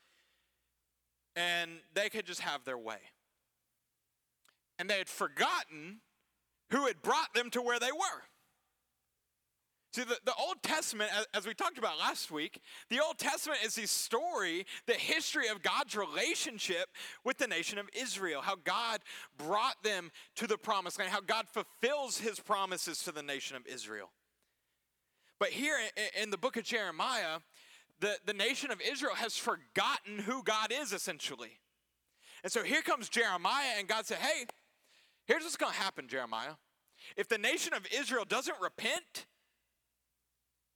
and 1.36 1.70
they 1.94 2.08
could 2.08 2.26
just 2.26 2.40
have 2.40 2.64
their 2.64 2.78
way. 2.78 2.98
And 4.78 4.88
they 4.88 4.98
had 4.98 5.08
forgotten 5.08 6.00
who 6.70 6.86
had 6.86 7.02
brought 7.02 7.32
them 7.34 7.50
to 7.50 7.62
where 7.62 7.78
they 7.78 7.92
were. 7.92 8.22
See, 9.94 10.02
the, 10.02 10.18
the 10.24 10.34
Old 10.34 10.60
Testament, 10.64 11.12
as 11.34 11.46
we 11.46 11.54
talked 11.54 11.78
about 11.78 12.00
last 12.00 12.32
week, 12.32 12.60
the 12.90 13.00
Old 13.00 13.16
Testament 13.16 13.60
is 13.64 13.76
the 13.76 13.86
story, 13.86 14.66
the 14.88 14.94
history 14.94 15.46
of 15.46 15.62
God's 15.62 15.94
relationship 15.94 16.88
with 17.22 17.38
the 17.38 17.46
nation 17.46 17.78
of 17.78 17.88
Israel, 17.92 18.40
how 18.42 18.56
God 18.56 19.02
brought 19.38 19.80
them 19.84 20.10
to 20.34 20.48
the 20.48 20.58
promised 20.58 20.98
land, 20.98 21.12
how 21.12 21.20
God 21.20 21.46
fulfills 21.46 22.18
his 22.18 22.40
promises 22.40 23.04
to 23.04 23.12
the 23.12 23.22
nation 23.22 23.56
of 23.56 23.68
Israel. 23.68 24.10
But 25.38 25.50
here 25.50 25.76
in 26.20 26.30
the 26.30 26.38
book 26.38 26.56
of 26.56 26.64
Jeremiah, 26.64 27.38
the, 28.00 28.16
the 28.26 28.34
nation 28.34 28.72
of 28.72 28.80
Israel 28.80 29.14
has 29.14 29.36
forgotten 29.36 30.18
who 30.26 30.42
God 30.42 30.72
is 30.72 30.92
essentially. 30.92 31.60
And 32.42 32.50
so 32.50 32.64
here 32.64 32.82
comes 32.82 33.08
Jeremiah, 33.08 33.74
and 33.78 33.86
God 33.86 34.06
said, 34.06 34.18
Hey, 34.18 34.46
here's 35.24 35.44
what's 35.44 35.56
going 35.56 35.72
to 35.72 35.78
happen, 35.78 36.08
Jeremiah. 36.08 36.54
If 37.16 37.28
the 37.28 37.38
nation 37.38 37.74
of 37.74 37.86
Israel 37.96 38.24
doesn't 38.24 38.56
repent, 38.60 39.26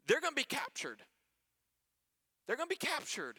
they're 0.08 0.20
going 0.20 0.32
to 0.32 0.36
be 0.36 0.42
captured. 0.42 1.02
They're 2.46 2.56
going 2.56 2.68
to 2.68 2.74
be 2.74 2.86
captured. 2.86 3.38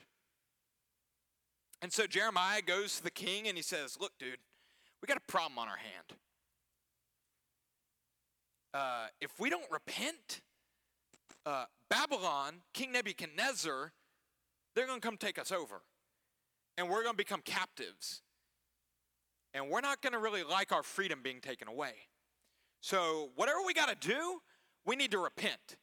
And 1.81 1.91
so 1.91 2.05
Jeremiah 2.05 2.61
goes 2.61 2.97
to 2.97 3.03
the 3.03 3.11
king 3.11 3.47
and 3.47 3.57
he 3.57 3.63
says, 3.63 3.97
Look, 3.99 4.11
dude, 4.19 4.37
we 5.01 5.07
got 5.07 5.17
a 5.17 5.31
problem 5.31 5.57
on 5.57 5.67
our 5.67 5.77
hand. 5.77 6.19
Uh, 8.73 9.07
if 9.19 9.39
we 9.39 9.49
don't 9.49 9.69
repent, 9.71 10.41
uh, 11.45 11.65
Babylon, 11.89 12.61
King 12.73 12.91
Nebuchadnezzar, 12.91 13.91
they're 14.75 14.85
going 14.85 15.01
to 15.01 15.05
come 15.05 15.17
take 15.17 15.39
us 15.39 15.51
over. 15.51 15.81
And 16.77 16.87
we're 16.87 17.01
going 17.01 17.13
to 17.13 17.17
become 17.17 17.41
captives. 17.43 18.21
And 19.55 19.69
we're 19.69 19.81
not 19.81 20.03
going 20.03 20.13
to 20.13 20.19
really 20.19 20.43
like 20.43 20.71
our 20.71 20.83
freedom 20.83 21.21
being 21.23 21.41
taken 21.41 21.67
away. 21.67 21.93
So, 22.81 23.29
whatever 23.35 23.59
we 23.65 23.73
got 23.73 23.89
to 23.89 24.07
do, 24.07 24.39
we 24.85 24.95
need 24.95 25.11
to 25.11 25.17
repent. 25.17 25.77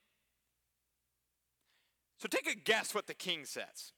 So, 2.18 2.28
take 2.28 2.50
a 2.50 2.56
guess 2.56 2.94
what 2.94 3.06
the 3.06 3.14
king 3.14 3.44
says. 3.44 3.92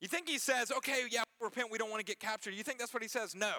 You 0.00 0.08
think 0.08 0.28
he 0.28 0.38
says, 0.38 0.70
okay, 0.70 1.00
yeah, 1.10 1.22
repent, 1.40 1.70
we 1.70 1.78
don't 1.78 1.90
want 1.90 2.00
to 2.00 2.06
get 2.06 2.20
captured. 2.20 2.54
You 2.54 2.62
think 2.62 2.78
that's 2.78 2.92
what 2.92 3.02
he 3.02 3.08
says? 3.08 3.34
No. 3.34 3.52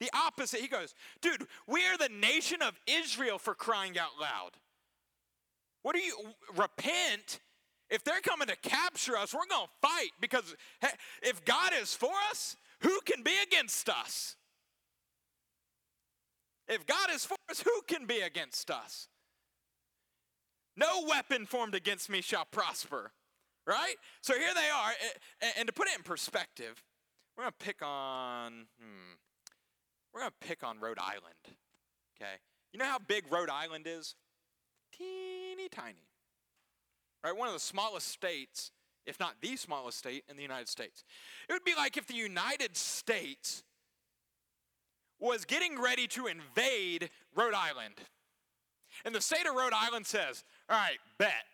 The 0.00 0.10
opposite. 0.14 0.60
He 0.60 0.68
goes, 0.68 0.94
dude, 1.20 1.46
we 1.66 1.84
are 1.86 1.96
the 1.96 2.08
nation 2.08 2.62
of 2.62 2.78
Israel 2.86 3.38
for 3.38 3.54
crying 3.54 3.98
out 3.98 4.20
loud. 4.20 4.50
What 5.82 5.94
do 5.94 6.00
you 6.00 6.14
repent? 6.56 7.40
If 7.90 8.04
they're 8.04 8.20
coming 8.20 8.48
to 8.48 8.56
capture 8.56 9.16
us, 9.16 9.32
we're 9.32 9.46
going 9.48 9.66
to 9.66 9.88
fight 9.88 10.10
because 10.20 10.54
if 11.22 11.42
God 11.46 11.72
is 11.80 11.94
for 11.94 12.12
us, 12.30 12.54
who 12.80 13.00
can 13.06 13.22
be 13.22 13.32
against 13.42 13.88
us? 13.88 14.36
If 16.68 16.86
God 16.86 17.08
is 17.14 17.24
for 17.24 17.36
us, 17.50 17.62
who 17.62 17.80
can 17.86 18.04
be 18.04 18.20
against 18.20 18.70
us? 18.70 19.08
No 20.76 21.04
weapon 21.08 21.46
formed 21.46 21.74
against 21.74 22.10
me 22.10 22.20
shall 22.20 22.44
prosper. 22.44 23.12
Right? 23.68 23.96
So 24.22 24.32
here 24.32 24.54
they 24.54 24.70
are. 24.70 24.92
And 25.58 25.66
to 25.66 25.74
put 25.74 25.88
it 25.88 25.96
in 25.96 26.02
perspective, 26.02 26.82
we're 27.36 27.44
going 27.44 27.52
to 27.58 27.64
pick 27.64 27.82
on, 27.82 28.66
hmm, 28.80 29.12
we're 30.12 30.20
going 30.20 30.32
to 30.40 30.48
pick 30.48 30.64
on 30.64 30.80
Rhode 30.80 30.98
Island. 30.98 31.36
Okay? 32.16 32.32
You 32.72 32.78
know 32.78 32.86
how 32.86 32.98
big 32.98 33.24
Rhode 33.30 33.50
Island 33.50 33.86
is? 33.86 34.14
Teeny 34.96 35.68
tiny. 35.70 36.08
Right? 37.22 37.36
One 37.36 37.46
of 37.46 37.52
the 37.52 37.60
smallest 37.60 38.08
states, 38.08 38.72
if 39.06 39.20
not 39.20 39.34
the 39.42 39.54
smallest 39.56 39.98
state 39.98 40.24
in 40.30 40.36
the 40.36 40.42
United 40.42 40.68
States. 40.68 41.04
It 41.46 41.52
would 41.52 41.64
be 41.64 41.74
like 41.76 41.98
if 41.98 42.06
the 42.06 42.14
United 42.14 42.74
States 42.74 43.64
was 45.20 45.44
getting 45.44 45.78
ready 45.78 46.06
to 46.06 46.26
invade 46.26 47.10
Rhode 47.36 47.54
Island. 47.54 47.96
And 49.04 49.14
the 49.14 49.20
state 49.20 49.46
of 49.46 49.54
Rhode 49.54 49.74
Island 49.74 50.06
says, 50.06 50.42
All 50.70 50.78
right, 50.78 50.98
bet. 51.18 51.44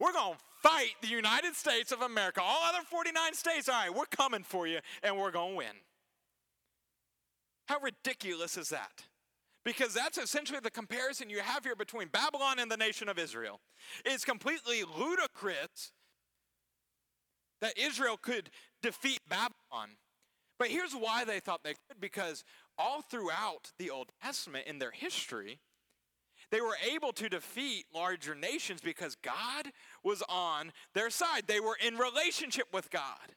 We're 0.00 0.12
going 0.12 0.34
to 0.34 0.38
fight 0.64 0.94
the 1.02 1.08
United 1.08 1.54
States 1.54 1.92
of 1.92 2.00
America. 2.00 2.40
All 2.42 2.64
other 2.64 2.84
49 2.84 3.34
states, 3.34 3.68
all 3.68 3.74
right, 3.74 3.94
we're 3.94 4.06
coming 4.06 4.42
for 4.42 4.66
you 4.66 4.78
and 5.02 5.18
we're 5.18 5.30
going 5.30 5.52
to 5.52 5.56
win. 5.58 5.76
How 7.68 7.78
ridiculous 7.80 8.56
is 8.56 8.70
that? 8.70 9.04
Because 9.64 9.94
that's 9.94 10.18
essentially 10.18 10.60
the 10.62 10.70
comparison 10.70 11.30
you 11.30 11.40
have 11.40 11.64
here 11.64 11.76
between 11.76 12.08
Babylon 12.08 12.58
and 12.58 12.70
the 12.70 12.76
nation 12.76 13.08
of 13.08 13.18
Israel. 13.18 13.60
It's 14.04 14.24
completely 14.24 14.84
ludicrous 14.98 15.92
that 17.60 17.78
Israel 17.78 18.18
could 18.20 18.50
defeat 18.82 19.20
Babylon. 19.28 19.96
But 20.58 20.68
here's 20.68 20.92
why 20.92 21.24
they 21.24 21.40
thought 21.40 21.62
they 21.62 21.74
could 21.88 22.00
because 22.00 22.44
all 22.78 23.02
throughout 23.02 23.72
the 23.78 23.90
Old 23.90 24.10
Testament 24.22 24.66
in 24.66 24.78
their 24.78 24.90
history, 24.90 25.60
they 26.50 26.60
were 26.60 26.76
able 26.92 27.12
to 27.12 27.28
defeat 27.28 27.86
larger 27.94 28.34
nations 28.34 28.80
because 28.80 29.16
God 29.16 29.70
was 30.02 30.22
on 30.28 30.72
their 30.92 31.10
side. 31.10 31.44
They 31.46 31.60
were 31.60 31.76
in 31.84 31.96
relationship 31.96 32.66
with 32.72 32.90
God. 32.90 33.34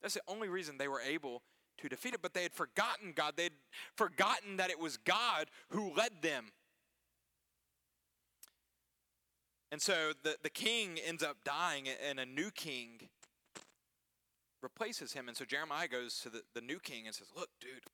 That's 0.00 0.14
the 0.14 0.22
only 0.26 0.48
reason 0.48 0.78
they 0.78 0.88
were 0.88 1.00
able 1.00 1.42
to 1.78 1.88
defeat 1.88 2.14
it, 2.14 2.22
but 2.22 2.34
they 2.34 2.42
had 2.42 2.52
forgotten 2.52 3.12
God. 3.14 3.34
They'd 3.36 3.52
forgotten 3.96 4.56
that 4.56 4.70
it 4.70 4.78
was 4.78 4.96
God 4.96 5.50
who 5.68 5.94
led 5.94 6.22
them. 6.22 6.46
And 9.70 9.80
so 9.80 10.12
the, 10.22 10.36
the 10.42 10.50
king 10.50 10.98
ends 11.04 11.22
up 11.22 11.38
dying, 11.44 11.86
and 12.08 12.20
a 12.20 12.26
new 12.26 12.50
king 12.50 13.08
replaces 14.62 15.14
him. 15.14 15.28
And 15.28 15.36
so 15.36 15.44
Jeremiah 15.44 15.88
goes 15.88 16.18
to 16.20 16.28
the, 16.28 16.42
the 16.54 16.60
new 16.60 16.78
king 16.78 17.06
and 17.06 17.14
says, 17.14 17.28
Look, 17.34 17.48
dude, 17.60 17.84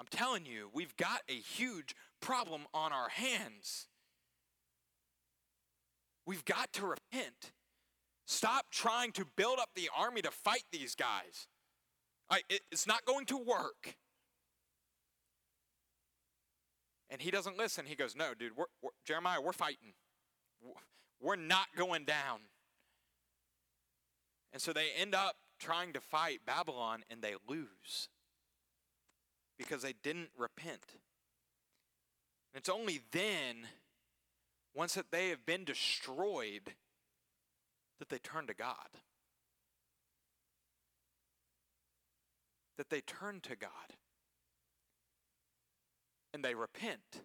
I'm 0.00 0.06
telling 0.10 0.46
you, 0.46 0.70
we've 0.72 0.96
got 0.96 1.22
a 1.28 1.34
huge 1.34 1.94
problem 2.20 2.62
on 2.72 2.92
our 2.92 3.08
hands. 3.08 3.86
We've 6.26 6.44
got 6.44 6.72
to 6.74 6.86
repent. 6.86 7.52
Stop 8.26 8.66
trying 8.70 9.12
to 9.12 9.24
build 9.36 9.58
up 9.58 9.70
the 9.74 9.88
army 9.96 10.22
to 10.22 10.30
fight 10.30 10.64
these 10.70 10.94
guys. 10.94 11.48
It's 12.70 12.86
not 12.86 13.04
going 13.06 13.26
to 13.26 13.38
work. 13.38 13.96
And 17.10 17.22
he 17.22 17.30
doesn't 17.30 17.56
listen. 17.56 17.86
He 17.86 17.94
goes, 17.94 18.14
No, 18.14 18.34
dude, 18.38 18.56
we're, 18.56 18.66
we're, 18.82 18.90
Jeremiah, 19.06 19.40
we're 19.40 19.52
fighting. 19.52 19.94
We're 21.20 21.36
not 21.36 21.68
going 21.76 22.04
down. 22.04 22.40
And 24.52 24.60
so 24.60 24.72
they 24.72 24.88
end 24.96 25.14
up 25.14 25.36
trying 25.58 25.94
to 25.94 26.00
fight 26.00 26.40
Babylon 26.46 27.02
and 27.10 27.22
they 27.22 27.34
lose 27.48 28.08
because 29.58 29.82
they 29.82 29.94
didn't 30.02 30.30
repent. 30.36 30.94
And 32.52 32.60
it's 32.60 32.68
only 32.68 33.00
then, 33.10 33.66
once 34.74 34.94
that 34.94 35.10
they 35.10 35.28
have 35.28 35.44
been 35.44 35.64
destroyed, 35.64 36.74
that 37.98 38.08
they 38.08 38.18
turn 38.18 38.46
to 38.46 38.54
God. 38.54 38.88
That 42.76 42.90
they 42.90 43.00
turn 43.00 43.40
to 43.40 43.56
God 43.56 43.70
and 46.32 46.44
they 46.44 46.54
repent. 46.54 47.22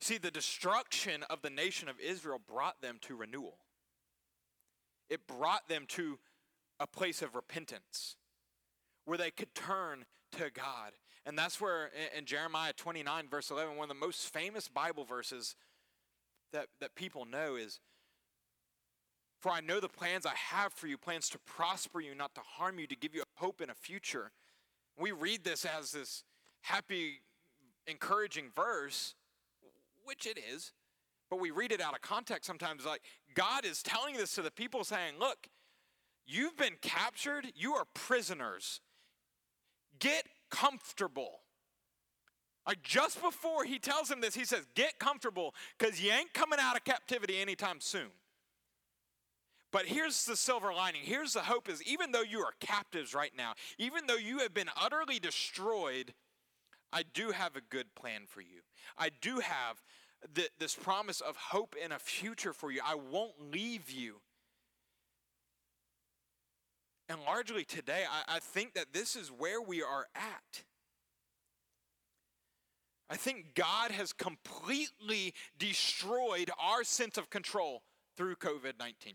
See, 0.00 0.18
the 0.18 0.30
destruction 0.30 1.22
of 1.28 1.42
the 1.42 1.50
nation 1.50 1.88
of 1.88 2.00
Israel 2.00 2.40
brought 2.44 2.80
them 2.80 2.96
to 3.02 3.14
renewal. 3.14 3.58
It 5.10 5.26
brought 5.26 5.68
them 5.68 5.84
to 5.88 6.18
a 6.80 6.86
place 6.86 7.22
of 7.22 7.34
repentance 7.34 8.16
where 9.04 9.18
they 9.18 9.30
could 9.30 9.54
turn 9.54 10.06
to 10.32 10.50
God. 10.50 10.92
And 11.24 11.38
that's 11.38 11.60
where 11.60 11.90
in 12.16 12.24
Jeremiah 12.24 12.72
29, 12.72 13.28
verse 13.30 13.50
11, 13.50 13.76
one 13.76 13.84
of 13.84 13.96
the 13.96 14.06
most 14.06 14.32
famous 14.32 14.68
Bible 14.68 15.04
verses 15.04 15.54
that, 16.52 16.66
that 16.80 16.94
people 16.94 17.24
know 17.24 17.56
is 17.56 17.80
For 19.40 19.50
I 19.50 19.60
know 19.60 19.80
the 19.80 19.88
plans 19.88 20.26
I 20.26 20.34
have 20.34 20.72
for 20.72 20.86
you, 20.86 20.98
plans 20.98 21.28
to 21.30 21.38
prosper 21.38 22.00
you, 22.00 22.14
not 22.14 22.34
to 22.34 22.40
harm 22.40 22.78
you, 22.78 22.86
to 22.86 22.96
give 22.96 23.14
you 23.14 23.22
a 23.22 23.40
hope 23.40 23.60
and 23.60 23.70
a 23.70 23.74
future. 23.74 24.32
We 24.98 25.12
read 25.12 25.44
this 25.44 25.64
as 25.64 25.92
this 25.92 26.24
happy, 26.62 27.20
encouraging 27.86 28.50
verse, 28.54 29.14
which 30.04 30.26
it 30.26 30.38
is, 30.38 30.72
but 31.30 31.40
we 31.40 31.50
read 31.50 31.72
it 31.72 31.80
out 31.80 31.94
of 31.94 32.02
context 32.02 32.46
sometimes. 32.46 32.84
Like 32.84 33.02
God 33.34 33.64
is 33.64 33.82
telling 33.82 34.16
this 34.16 34.34
to 34.34 34.42
the 34.42 34.50
people, 34.50 34.84
saying, 34.84 35.14
Look, 35.18 35.48
you've 36.26 36.56
been 36.56 36.76
captured, 36.82 37.46
you 37.54 37.74
are 37.74 37.86
prisoners. 37.94 38.80
Get 39.98 40.26
comfortable. 40.52 41.40
Like 42.66 42.82
just 42.84 43.20
before 43.20 43.64
he 43.64 43.80
tells 43.80 44.08
him 44.08 44.20
this, 44.20 44.36
he 44.36 44.44
says, 44.44 44.64
Get 44.76 45.00
comfortable 45.00 45.54
because 45.76 46.00
you 46.00 46.12
ain't 46.12 46.32
coming 46.32 46.60
out 46.60 46.76
of 46.76 46.84
captivity 46.84 47.40
anytime 47.40 47.80
soon. 47.80 48.10
But 49.72 49.86
here's 49.86 50.26
the 50.26 50.36
silver 50.36 50.72
lining. 50.72 51.00
Here's 51.02 51.32
the 51.32 51.40
hope 51.40 51.68
is 51.68 51.82
even 51.84 52.12
though 52.12 52.22
you 52.22 52.40
are 52.40 52.52
captives 52.60 53.14
right 53.14 53.32
now, 53.36 53.54
even 53.78 54.06
though 54.06 54.16
you 54.16 54.38
have 54.40 54.52
been 54.52 54.68
utterly 54.80 55.18
destroyed, 55.18 56.12
I 56.92 57.04
do 57.14 57.30
have 57.30 57.56
a 57.56 57.62
good 57.70 57.94
plan 57.94 58.22
for 58.28 58.42
you. 58.42 58.60
I 58.98 59.08
do 59.22 59.40
have 59.40 59.82
the, 60.34 60.48
this 60.58 60.74
promise 60.74 61.20
of 61.22 61.36
hope 61.36 61.74
and 61.82 61.92
a 61.92 61.98
future 61.98 62.52
for 62.52 62.70
you. 62.70 62.80
I 62.84 62.94
won't 62.94 63.50
leave 63.50 63.90
you. 63.90 64.16
And 67.08 67.18
largely 67.26 67.64
today, 67.64 68.04
I, 68.10 68.36
I 68.36 68.38
think 68.38 68.74
that 68.74 68.92
this 68.92 69.16
is 69.16 69.28
where 69.28 69.60
we 69.60 69.82
are 69.82 70.06
at. 70.14 70.62
I 73.10 73.16
think 73.16 73.54
God 73.54 73.90
has 73.90 74.12
completely 74.12 75.34
destroyed 75.58 76.50
our 76.58 76.82
sense 76.84 77.18
of 77.18 77.28
control 77.28 77.82
through 78.16 78.36
COVID 78.36 78.78
19. 78.78 79.14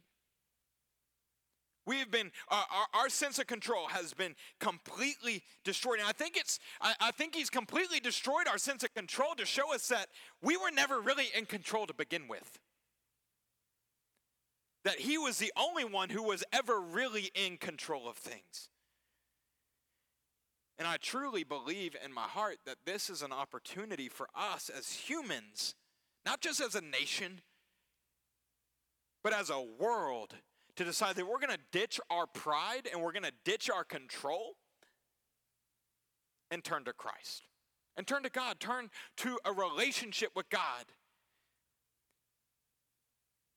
We 1.87 1.99
have 1.99 2.11
been, 2.11 2.31
uh, 2.51 2.63
our, 2.69 3.01
our, 3.01 3.09
sense 3.09 3.39
of 3.39 3.47
control 3.47 3.87
has 3.87 4.13
been 4.13 4.35
completely 4.59 5.41
destroyed. 5.63 5.99
And 5.99 6.07
I 6.07 6.11
think 6.11 6.35
it's, 6.35 6.59
I, 6.81 6.93
I 6.99 7.11
think 7.11 7.33
he's 7.33 7.49
completely 7.49 8.01
destroyed 8.01 8.45
our 8.49 8.57
sense 8.57 8.83
of 8.83 8.93
control 8.93 9.35
to 9.35 9.45
show 9.45 9.73
us 9.73 9.87
that 9.87 10.07
we 10.41 10.57
were 10.57 10.69
never 10.69 10.99
really 10.99 11.27
in 11.35 11.45
control 11.45 11.87
to 11.87 11.93
begin 11.93 12.27
with 12.27 12.59
that 14.87 15.01
he 15.01 15.17
was 15.17 15.37
the 15.37 15.51
only 15.57 15.83
one 15.83 16.09
who 16.09 16.23
was 16.23 16.45
ever 16.53 16.79
really 16.79 17.29
in 17.35 17.57
control 17.57 18.07
of 18.07 18.15
things. 18.15 18.69
And 20.79 20.87
I 20.87 20.95
truly 20.95 21.43
believe 21.43 21.93
in 22.05 22.13
my 22.13 22.21
heart 22.21 22.59
that 22.65 22.77
this 22.85 23.09
is 23.09 23.21
an 23.21 23.33
opportunity 23.33 24.07
for 24.07 24.29
us 24.33 24.69
as 24.69 24.93
humans, 24.93 25.75
not 26.25 26.39
just 26.39 26.61
as 26.61 26.73
a 26.73 26.79
nation, 26.79 27.41
but 29.25 29.33
as 29.33 29.49
a 29.49 29.59
world, 29.59 30.35
to 30.77 30.85
decide 30.85 31.17
that 31.17 31.27
we're 31.27 31.39
going 31.39 31.49
to 31.49 31.77
ditch 31.77 31.99
our 32.09 32.25
pride 32.25 32.87
and 32.89 33.01
we're 33.01 33.11
going 33.11 33.23
to 33.23 33.33
ditch 33.43 33.69
our 33.69 33.83
control 33.83 34.55
and 36.49 36.63
turn 36.63 36.85
to 36.85 36.93
Christ. 36.93 37.43
And 37.97 38.07
turn 38.07 38.23
to 38.23 38.29
God, 38.29 38.61
turn 38.61 38.89
to 39.17 39.37
a 39.43 39.51
relationship 39.51 40.29
with 40.33 40.49
God. 40.49 40.85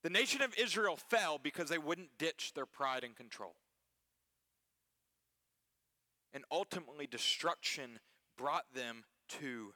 The 0.03 0.11
nation 0.11 0.41
of 0.43 0.55
Israel 0.59 0.97
fell 0.97 1.39
because 1.39 1.69
they 1.69 1.79
wouldn't 1.79 2.19
ditch 2.19 2.53
their 2.55 2.67
pride 2.67 3.05
and 3.05 3.15
control. 3.15 3.55
And 6.33 6.45
ultimately, 6.51 7.07
destruction 7.07 7.99
brought 8.39 8.73
them 8.75 9.05
to 9.41 9.75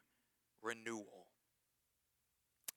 renewal. 0.63 1.27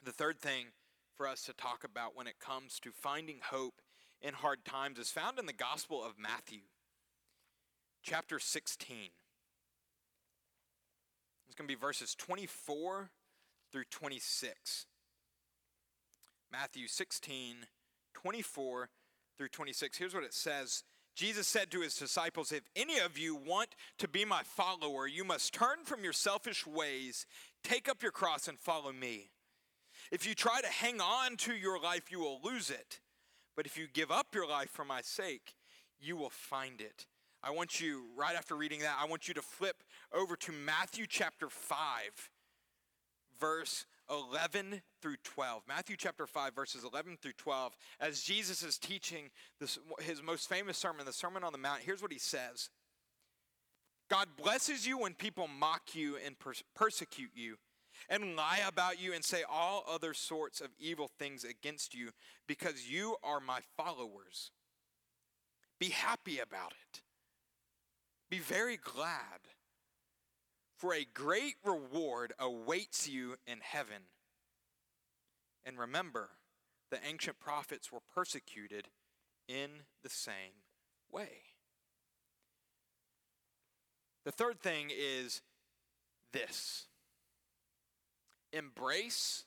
The 0.03 0.11
third 0.11 0.39
thing 0.39 0.67
for 1.15 1.27
us 1.27 1.43
to 1.43 1.53
talk 1.53 1.83
about 1.83 2.15
when 2.15 2.27
it 2.27 2.39
comes 2.39 2.79
to 2.81 2.91
finding 2.91 3.39
hope 3.41 3.81
in 4.21 4.33
hard 4.33 4.65
times 4.65 4.99
is 4.99 5.09
found 5.09 5.39
in 5.39 5.45
the 5.45 5.53
Gospel 5.53 6.03
of 6.03 6.17
Matthew, 6.17 6.61
chapter 8.03 8.39
16. 8.39 9.09
It's 11.45 11.55
going 11.55 11.67
to 11.67 11.73
be 11.73 11.79
verses 11.79 12.13
24 12.15 13.09
through 13.71 13.85
26. 13.89 14.85
Matthew 16.51 16.87
16, 16.87 17.67
24 18.13 18.89
through 19.37 19.49
26. 19.49 19.97
Here's 19.97 20.13
what 20.13 20.23
it 20.23 20.33
says 20.33 20.83
Jesus 21.15 21.47
said 21.47 21.71
to 21.71 21.81
his 21.81 21.95
disciples, 21.95 22.51
If 22.51 22.69
any 22.75 22.99
of 22.99 23.17
you 23.17 23.35
want 23.35 23.69
to 23.97 24.07
be 24.07 24.23
my 24.23 24.43
follower, 24.43 25.07
you 25.07 25.23
must 25.23 25.53
turn 25.53 25.83
from 25.83 26.03
your 26.03 26.13
selfish 26.13 26.65
ways, 26.65 27.25
take 27.63 27.89
up 27.89 28.03
your 28.03 28.11
cross, 28.11 28.47
and 28.47 28.59
follow 28.59 28.91
me. 28.91 29.31
If 30.11 30.27
you 30.27 30.35
try 30.35 30.61
to 30.61 30.67
hang 30.67 31.01
on 31.01 31.35
to 31.37 31.53
your 31.53 31.79
life, 31.81 32.11
you 32.11 32.19
will 32.19 32.39
lose 32.43 32.69
it. 32.69 32.99
But 33.55 33.65
if 33.65 33.77
you 33.77 33.87
give 33.91 34.11
up 34.11 34.27
your 34.33 34.47
life 34.47 34.69
for 34.69 34.85
my 34.85 35.01
sake, 35.01 35.55
you 35.99 36.15
will 36.15 36.29
find 36.29 36.79
it. 36.79 37.07
I 37.43 37.49
want 37.51 37.81
you, 37.81 38.05
right 38.15 38.35
after 38.35 38.55
reading 38.55 38.81
that, 38.81 38.97
I 39.01 39.05
want 39.05 39.27
you 39.27 39.33
to 39.33 39.41
flip 39.41 39.83
over 40.13 40.35
to 40.35 40.51
Matthew 40.51 41.05
chapter 41.07 41.49
5, 41.49 42.29
verse 43.39 43.85
11 44.09 44.81
through 45.01 45.17
12. 45.23 45.63
Matthew 45.67 45.95
chapter 45.97 46.25
5, 46.25 46.55
verses 46.55 46.83
11 46.83 47.17
through 47.21 47.33
12. 47.33 47.75
As 47.99 48.21
Jesus 48.21 48.63
is 48.63 48.77
teaching 48.77 49.29
this, 49.59 49.77
his 49.99 50.23
most 50.23 50.49
famous 50.49 50.77
sermon, 50.77 51.05
the 51.05 51.13
Sermon 51.13 51.43
on 51.43 51.51
the 51.51 51.57
Mount, 51.57 51.81
here's 51.81 52.01
what 52.01 52.11
he 52.11 52.19
says 52.19 52.69
God 54.09 54.27
blesses 54.41 54.87
you 54.87 54.97
when 54.97 55.13
people 55.13 55.47
mock 55.47 55.93
you 55.93 56.17
and 56.25 56.37
pers- 56.39 56.63
persecute 56.75 57.31
you 57.35 57.57
and 58.09 58.35
lie 58.35 58.61
about 58.67 59.01
you 59.01 59.13
and 59.13 59.23
say 59.23 59.43
all 59.49 59.83
other 59.89 60.13
sorts 60.13 60.61
of 60.61 60.69
evil 60.79 61.09
things 61.19 61.43
against 61.43 61.93
you 61.93 62.11
because 62.47 62.89
you 62.89 63.15
are 63.23 63.39
my 63.39 63.59
followers. 63.75 64.51
Be 65.79 65.89
happy 65.89 66.39
about 66.39 66.71
it. 66.71 67.01
Be 68.29 68.39
very 68.39 68.77
glad 68.77 69.41
for 70.77 70.93
a 70.93 71.05
great 71.13 71.55
reward 71.63 72.33
awaits 72.39 73.07
you 73.07 73.35
in 73.47 73.59
heaven. 73.61 74.03
And 75.65 75.77
remember, 75.77 76.29
the 76.91 76.99
ancient 77.05 77.39
prophets 77.39 77.91
were 77.91 77.99
persecuted 78.13 78.87
in 79.47 79.69
the 80.03 80.09
same 80.09 80.63
way. 81.11 81.29
The 84.23 84.31
third 84.31 84.61
thing 84.61 84.91
is 84.95 85.41
this 86.31 86.87
embrace 88.53 89.45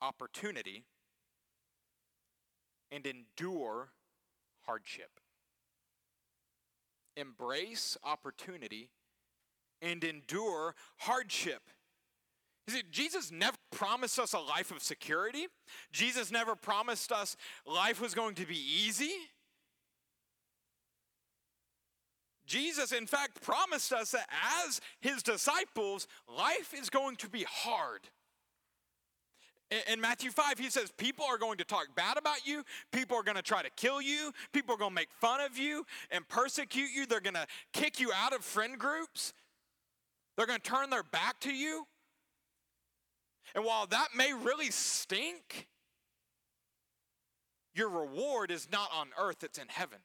opportunity 0.00 0.84
and 2.90 3.06
endure 3.06 3.88
hardship. 4.66 5.20
Embrace 7.16 7.96
opportunity 8.04 8.90
and 9.82 10.02
endure 10.04 10.74
hardship. 10.98 11.62
You 12.66 12.74
see, 12.74 12.82
Jesus 12.90 13.32
never 13.32 13.56
promised 13.72 14.18
us 14.18 14.32
a 14.32 14.38
life 14.38 14.70
of 14.70 14.82
security. 14.82 15.46
Jesus 15.92 16.30
never 16.30 16.54
promised 16.54 17.10
us 17.10 17.36
life 17.66 18.00
was 18.00 18.14
going 18.14 18.36
to 18.36 18.46
be 18.46 18.56
easy. 18.56 19.10
Jesus, 22.46 22.92
in 22.92 23.06
fact, 23.06 23.40
promised 23.40 23.92
us 23.92 24.12
that 24.12 24.28
as 24.66 24.80
his 25.00 25.22
disciples, 25.22 26.06
life 26.28 26.74
is 26.78 26.90
going 26.90 27.16
to 27.16 27.28
be 27.28 27.44
hard. 27.48 28.00
In 29.90 30.00
Matthew 30.02 30.30
5, 30.30 30.58
he 30.58 30.68
says, 30.68 30.92
People 30.98 31.24
are 31.24 31.38
going 31.38 31.56
to 31.58 31.64
talk 31.64 31.86
bad 31.96 32.18
about 32.18 32.46
you. 32.46 32.62
People 32.92 33.16
are 33.16 33.22
going 33.22 33.36
to 33.36 33.42
try 33.42 33.62
to 33.62 33.70
kill 33.70 34.02
you. 34.02 34.32
People 34.52 34.74
are 34.74 34.78
going 34.78 34.90
to 34.90 34.94
make 34.94 35.10
fun 35.12 35.40
of 35.40 35.56
you 35.56 35.86
and 36.10 36.28
persecute 36.28 36.90
you. 36.94 37.06
They're 37.06 37.20
going 37.20 37.34
to 37.34 37.46
kick 37.72 37.98
you 37.98 38.12
out 38.14 38.34
of 38.34 38.44
friend 38.44 38.78
groups. 38.78 39.32
They're 40.36 40.46
going 40.46 40.60
to 40.60 40.70
turn 40.70 40.90
their 40.90 41.02
back 41.02 41.40
to 41.40 41.52
you. 41.52 41.86
And 43.54 43.64
while 43.64 43.86
that 43.86 44.08
may 44.16 44.32
really 44.32 44.70
stink, 44.70 45.68
your 47.74 47.88
reward 47.88 48.50
is 48.50 48.68
not 48.70 48.90
on 48.94 49.08
earth, 49.18 49.44
it's 49.44 49.58
in 49.58 49.68
heaven. 49.68 49.98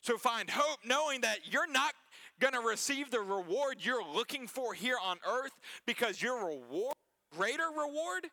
So 0.00 0.18
find 0.18 0.50
hope 0.50 0.80
knowing 0.84 1.20
that 1.20 1.52
you're 1.52 1.70
not 1.70 1.94
going 2.40 2.54
to 2.54 2.60
receive 2.60 3.10
the 3.12 3.20
reward 3.20 3.76
you're 3.78 4.04
looking 4.04 4.48
for 4.48 4.74
here 4.74 4.96
on 5.02 5.18
earth 5.28 5.52
because 5.86 6.20
your 6.20 6.44
reward, 6.44 6.94
greater 7.30 7.68
reward, 7.68 8.26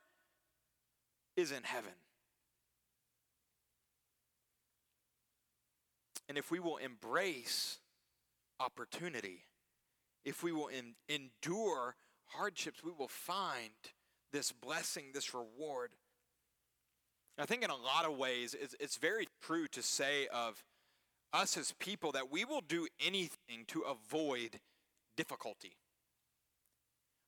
is 1.38 1.52
in 1.52 1.62
heaven. 1.64 1.92
And 6.28 6.38
if 6.38 6.50
we 6.50 6.60
will 6.60 6.78
embrace 6.78 7.78
opportunity, 8.60 9.44
if 10.26 10.44
we 10.44 10.52
will 10.52 10.68
in, 10.68 10.96
endure 11.08 11.96
hardships, 12.28 12.84
we 12.84 12.92
will 12.92 13.08
find 13.08 13.72
this 14.32 14.52
blessing, 14.52 15.06
this 15.14 15.34
reward. 15.34 15.92
I 17.38 17.46
think 17.46 17.64
in 17.64 17.70
a 17.70 17.76
lot 17.76 18.06
of 18.06 18.18
ways, 18.18 18.56
it's, 18.60 18.76
it's 18.80 18.98
very 18.98 19.28
true 19.42 19.68
to 19.70 19.82
say 19.82 20.28
of 20.28 20.64
us 21.32 21.56
as 21.58 21.74
people 21.80 22.12
that 22.12 22.32
we 22.32 22.44
will 22.44 22.62
do 22.62 22.88
anything 23.00 23.66
to 23.68 23.82
avoid 23.82 24.60
difficulty. 25.16 25.78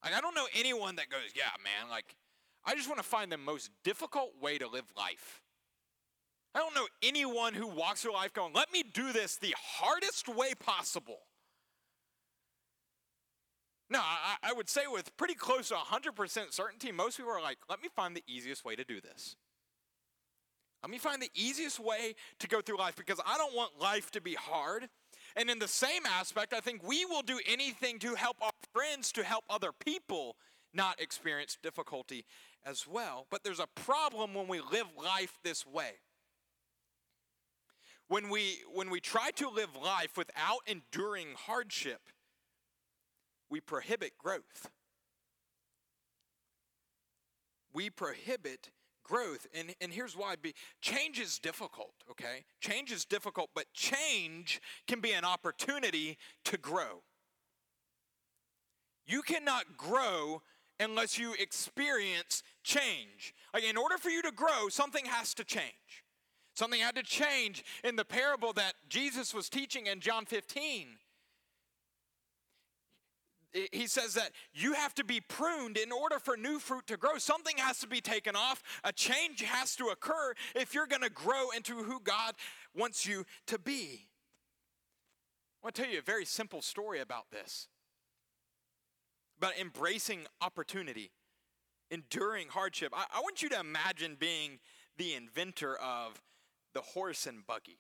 Like, 0.03 0.13
I 0.13 0.21
don't 0.21 0.35
know 0.35 0.47
anyone 0.57 0.97
that 0.97 1.09
goes, 1.09 1.31
yeah, 1.35 1.51
man, 1.63 1.89
like, 1.89 2.15
I 2.65 2.75
just 2.75 2.89
want 2.89 2.99
to 2.99 3.07
find 3.07 3.31
the 3.31 3.37
most 3.37 3.69
difficult 3.83 4.31
way 4.41 4.57
to 4.57 4.67
live 4.67 4.85
life. 4.97 5.41
I 6.53 6.59
don't 6.59 6.75
know 6.75 6.87
anyone 7.01 7.53
who 7.53 7.67
walks 7.67 8.01
through 8.01 8.13
life 8.13 8.33
going, 8.33 8.53
let 8.53 8.71
me 8.73 8.83
do 8.83 9.13
this 9.13 9.37
the 9.37 9.55
hardest 9.57 10.27
way 10.27 10.53
possible. 10.59 11.19
No, 13.91 13.99
I, 13.99 14.37
I 14.41 14.53
would 14.53 14.69
say 14.69 14.83
with 14.89 15.15
pretty 15.17 15.33
close 15.33 15.67
to 15.67 15.75
100% 15.75 16.53
certainty, 16.53 16.93
most 16.93 17.17
people 17.17 17.33
are 17.33 17.41
like, 17.41 17.57
let 17.69 17.81
me 17.83 17.89
find 17.93 18.15
the 18.15 18.23
easiest 18.25 18.63
way 18.63 18.73
to 18.77 18.85
do 18.85 19.01
this. 19.01 19.35
Let 20.81 20.89
me 20.89 20.97
find 20.97 21.21
the 21.21 21.29
easiest 21.35 21.77
way 21.77 22.15
to 22.39 22.47
go 22.47 22.61
through 22.61 22.77
life 22.77 22.95
because 22.95 23.19
I 23.25 23.37
don't 23.37 23.53
want 23.53 23.81
life 23.81 24.09
to 24.11 24.21
be 24.21 24.33
hard. 24.35 24.87
And 25.35 25.49
in 25.49 25.59
the 25.59 25.67
same 25.67 26.05
aspect, 26.05 26.53
I 26.53 26.61
think 26.61 26.87
we 26.87 27.03
will 27.03 27.21
do 27.21 27.37
anything 27.45 27.99
to 27.99 28.15
help 28.15 28.37
our 28.41 28.51
friends, 28.73 29.11
to 29.11 29.25
help 29.25 29.43
other 29.49 29.71
people 29.73 30.37
not 30.73 31.01
experience 31.01 31.57
difficulty 31.61 32.23
as 32.65 32.87
well. 32.87 33.27
But 33.29 33.43
there's 33.43 33.59
a 33.59 33.67
problem 33.75 34.33
when 34.33 34.47
we 34.47 34.61
live 34.61 34.87
life 34.97 35.37
this 35.43 35.67
way. 35.67 35.95
When 38.07 38.29
we, 38.29 38.59
when 38.73 38.89
we 38.89 39.01
try 39.01 39.31
to 39.31 39.49
live 39.49 39.75
life 39.75 40.17
without 40.17 40.59
enduring 40.65 41.27
hardship, 41.35 41.99
we 43.51 43.59
prohibit 43.59 44.17
growth. 44.17 44.71
We 47.73 47.89
prohibit 47.89 48.71
growth. 49.03 49.45
And, 49.53 49.75
and 49.81 49.93
here's 49.93 50.15
why 50.15 50.35
be, 50.41 50.55
change 50.81 51.19
is 51.19 51.37
difficult, 51.37 51.93
okay? 52.09 52.45
Change 52.61 52.91
is 52.91 53.05
difficult, 53.05 53.49
but 53.53 53.71
change 53.73 54.61
can 54.87 55.01
be 55.01 55.11
an 55.11 55.25
opportunity 55.25 56.17
to 56.45 56.57
grow. 56.57 57.03
You 59.05 59.21
cannot 59.21 59.77
grow 59.77 60.41
unless 60.79 61.19
you 61.19 61.33
experience 61.37 62.43
change. 62.63 63.33
Like 63.53 63.65
in 63.65 63.77
order 63.77 63.97
for 63.97 64.09
you 64.09 64.21
to 64.21 64.31
grow, 64.31 64.69
something 64.69 65.05
has 65.05 65.33
to 65.35 65.43
change. 65.43 66.05
Something 66.53 66.79
had 66.79 66.95
to 66.95 67.03
change 67.03 67.63
in 67.83 67.95
the 67.95 68.05
parable 68.05 68.53
that 68.53 68.73
Jesus 68.87 69.33
was 69.33 69.49
teaching 69.49 69.87
in 69.87 69.99
John 69.99 70.25
15 70.25 70.87
he 73.71 73.87
says 73.87 74.13
that 74.13 74.31
you 74.53 74.73
have 74.73 74.93
to 74.95 75.03
be 75.03 75.19
pruned 75.19 75.77
in 75.77 75.91
order 75.91 76.19
for 76.19 76.37
new 76.37 76.59
fruit 76.59 76.87
to 76.87 76.97
grow. 76.97 77.17
Something 77.17 77.57
has 77.57 77.79
to 77.79 77.87
be 77.87 78.01
taken 78.01 78.35
off. 78.35 78.63
A 78.83 78.93
change 78.93 79.41
has 79.41 79.75
to 79.75 79.87
occur 79.87 80.33
if 80.55 80.73
you're 80.73 80.87
going 80.87 81.01
to 81.01 81.09
grow 81.09 81.49
into 81.55 81.83
who 81.83 81.99
God 81.99 82.35
wants 82.75 83.05
you 83.05 83.25
to 83.47 83.59
be. 83.59 84.07
I 85.61 85.67
want 85.67 85.75
to 85.75 85.81
tell 85.83 85.91
you 85.91 85.99
a 85.99 86.03
very 86.03 86.25
simple 86.25 86.61
story 86.61 86.99
about 86.99 87.31
this 87.31 87.67
about 89.41 89.57
embracing 89.59 90.19
opportunity, 90.39 91.09
enduring 91.89 92.47
hardship. 92.49 92.93
I, 92.95 93.05
I 93.11 93.21
want 93.21 93.41
you 93.41 93.49
to 93.49 93.59
imagine 93.59 94.15
being 94.19 94.59
the 94.97 95.15
inventor 95.15 95.77
of 95.77 96.21
the 96.75 96.81
horse 96.81 97.25
and 97.25 97.45
buggy. 97.47 97.79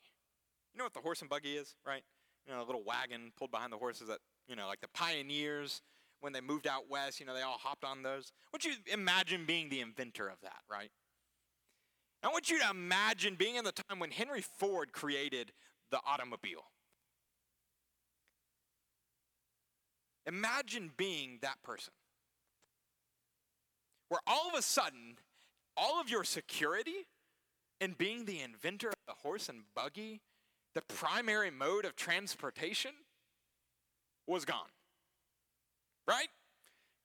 You 0.73 0.79
know 0.79 0.85
what 0.85 0.95
the 0.95 1.01
horse 1.01 1.21
and 1.21 1.29
buggy 1.29 1.57
is, 1.57 1.75
right? 1.85 2.01
You 2.47 2.53
know, 2.53 2.63
a 2.63 2.65
little 2.65 2.83
wagon 2.83 3.31
pulled 3.37 3.51
behind 3.51 3.71
the 3.71 3.77
horses 3.77 4.07
that 4.07 4.17
you 4.47 4.55
know, 4.55 4.67
like 4.67 4.81
the 4.81 4.87
pioneers 4.93 5.81
when 6.19 6.33
they 6.33 6.41
moved 6.41 6.67
out 6.67 6.89
west, 6.89 7.19
you 7.19 7.25
know, 7.25 7.33
they 7.33 7.41
all 7.41 7.57
hopped 7.57 7.83
on 7.83 8.03
those. 8.03 8.31
Would 8.53 8.63
you 8.63 8.73
imagine 8.91 9.45
being 9.45 9.69
the 9.69 9.81
inventor 9.81 10.27
of 10.27 10.39
that, 10.43 10.61
right? 10.69 10.91
I 12.23 12.27
want 12.27 12.49
you 12.51 12.59
to 12.59 12.69
imagine 12.69 13.35
being 13.35 13.55
in 13.55 13.63
the 13.63 13.71
time 13.71 13.99
when 13.99 14.11
Henry 14.11 14.41
Ford 14.41 14.93
created 14.93 15.51
the 15.89 15.99
automobile. 16.05 16.65
Imagine 20.27 20.91
being 20.95 21.39
that 21.41 21.61
person. 21.63 21.93
Where 24.09 24.21
all 24.27 24.49
of 24.49 24.53
a 24.53 24.61
sudden, 24.61 25.17
all 25.75 25.99
of 25.99 26.09
your 26.09 26.23
security 26.23 27.07
and 27.79 27.97
being 27.97 28.25
the 28.25 28.41
inventor 28.41 28.89
of 28.89 28.93
the 29.07 29.13
horse 29.23 29.49
and 29.49 29.63
buggy, 29.75 30.21
the 30.75 30.81
primary 30.81 31.49
mode 31.49 31.85
of 31.85 31.95
transportation, 31.95 32.91
was 34.27 34.45
gone. 34.45 34.69
Right? 36.07 36.27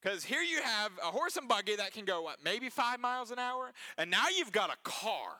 Because 0.01 0.23
here 0.23 0.41
you 0.41 0.61
have 0.61 0.91
a 1.03 1.07
horse 1.07 1.37
and 1.37 1.47
buggy 1.47 1.75
that 1.75 1.93
can 1.93 2.05
go, 2.05 2.21
what, 2.21 2.37
maybe 2.43 2.69
five 2.69 2.99
miles 2.99 3.31
an 3.31 3.39
hour? 3.39 3.71
And 3.97 4.11
now 4.11 4.25
you've 4.35 4.51
got 4.51 4.69
a 4.69 4.77
car. 4.83 5.31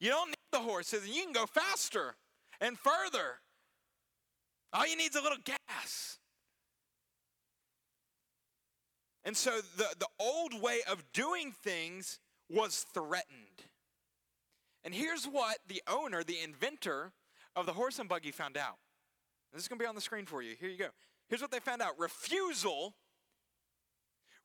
You 0.00 0.10
don't 0.10 0.28
need 0.28 0.34
the 0.52 0.58
horses, 0.58 1.04
and 1.04 1.14
you 1.14 1.22
can 1.22 1.32
go 1.32 1.46
faster 1.46 2.16
and 2.60 2.78
further. 2.78 3.40
All 4.72 4.86
you 4.86 4.96
need 4.96 5.10
is 5.10 5.16
a 5.16 5.22
little 5.22 5.38
gas. 5.44 6.18
And 9.24 9.36
so 9.36 9.60
the, 9.76 9.86
the 9.98 10.08
old 10.20 10.60
way 10.60 10.80
of 10.90 11.02
doing 11.12 11.52
things 11.62 12.18
was 12.50 12.84
threatened. 12.92 13.64
And 14.84 14.94
here's 14.94 15.24
what 15.24 15.58
the 15.66 15.82
owner, 15.88 16.22
the 16.22 16.42
inventor 16.42 17.12
of 17.56 17.64
the 17.64 17.72
horse 17.72 17.98
and 17.98 18.08
buggy 18.08 18.32
found 18.32 18.58
out. 18.58 18.76
This 19.54 19.62
is 19.62 19.68
going 19.68 19.78
to 19.78 19.84
be 19.84 19.88
on 19.88 19.94
the 19.94 20.00
screen 20.00 20.26
for 20.26 20.42
you. 20.42 20.56
Here 20.58 20.68
you 20.68 20.76
go. 20.76 20.88
Here's 21.28 21.40
what 21.40 21.52
they 21.52 21.60
found 21.60 21.80
out 21.80 21.92
refusal 21.98 22.94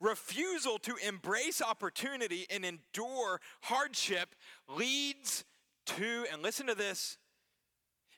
refusal 0.00 0.78
to 0.78 0.96
embrace 1.06 1.60
opportunity 1.60 2.46
and 2.48 2.64
endure 2.64 3.38
hardship 3.64 4.34
leads 4.66 5.44
to 5.84 6.24
and 6.32 6.42
listen 6.42 6.66
to 6.66 6.74
this 6.74 7.18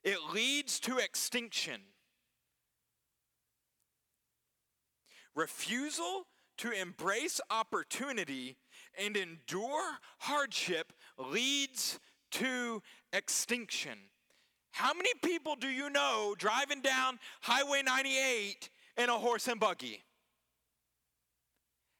it 0.04 0.18
leads 0.32 0.78
to 0.78 0.98
extinction 0.98 1.80
refusal 5.34 6.26
to 6.56 6.70
embrace 6.70 7.40
opportunity 7.50 8.58
and 8.96 9.16
endure 9.16 9.98
hardship 10.18 10.92
leads 11.18 11.98
to 12.30 12.80
extinction 13.12 13.98
how 14.72 14.94
many 14.94 15.10
people 15.22 15.54
do 15.54 15.68
you 15.68 15.90
know 15.90 16.34
driving 16.38 16.80
down 16.80 17.18
Highway 17.42 17.82
98 17.82 18.70
in 18.96 19.08
a 19.10 19.12
horse 19.12 19.46
and 19.46 19.60
buggy? 19.60 20.02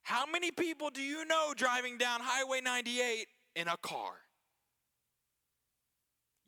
How 0.03 0.25
many 0.27 0.51
people 0.51 0.91
do 0.91 1.03
you 1.03 1.25
know 1.27 1.53
driving 1.55 1.99
down 1.99 2.21
Highway 2.23 2.61
98 2.63 3.27
in 3.57 3.69
a 3.69 3.77
car? 3.77 4.13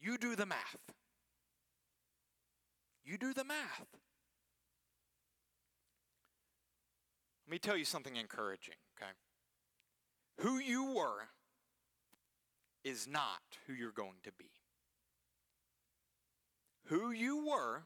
You 0.00 0.18
do 0.18 0.34
the 0.34 0.46
math. 0.46 0.92
You 3.04 3.18
do 3.18 3.34
the 3.34 3.44
math. 3.44 3.86
Let 7.46 7.52
me 7.52 7.58
tell 7.58 7.76
you 7.76 7.84
something 7.84 8.16
encouraging, 8.16 8.74
okay? 8.98 9.12
Who 10.40 10.58
you 10.58 10.94
were 10.94 11.28
is 12.82 13.06
not 13.06 13.40
who 13.66 13.74
you're 13.74 13.92
going 13.92 14.16
to 14.24 14.32
be 14.38 14.53
who 16.86 17.10
you 17.10 17.46
were 17.46 17.84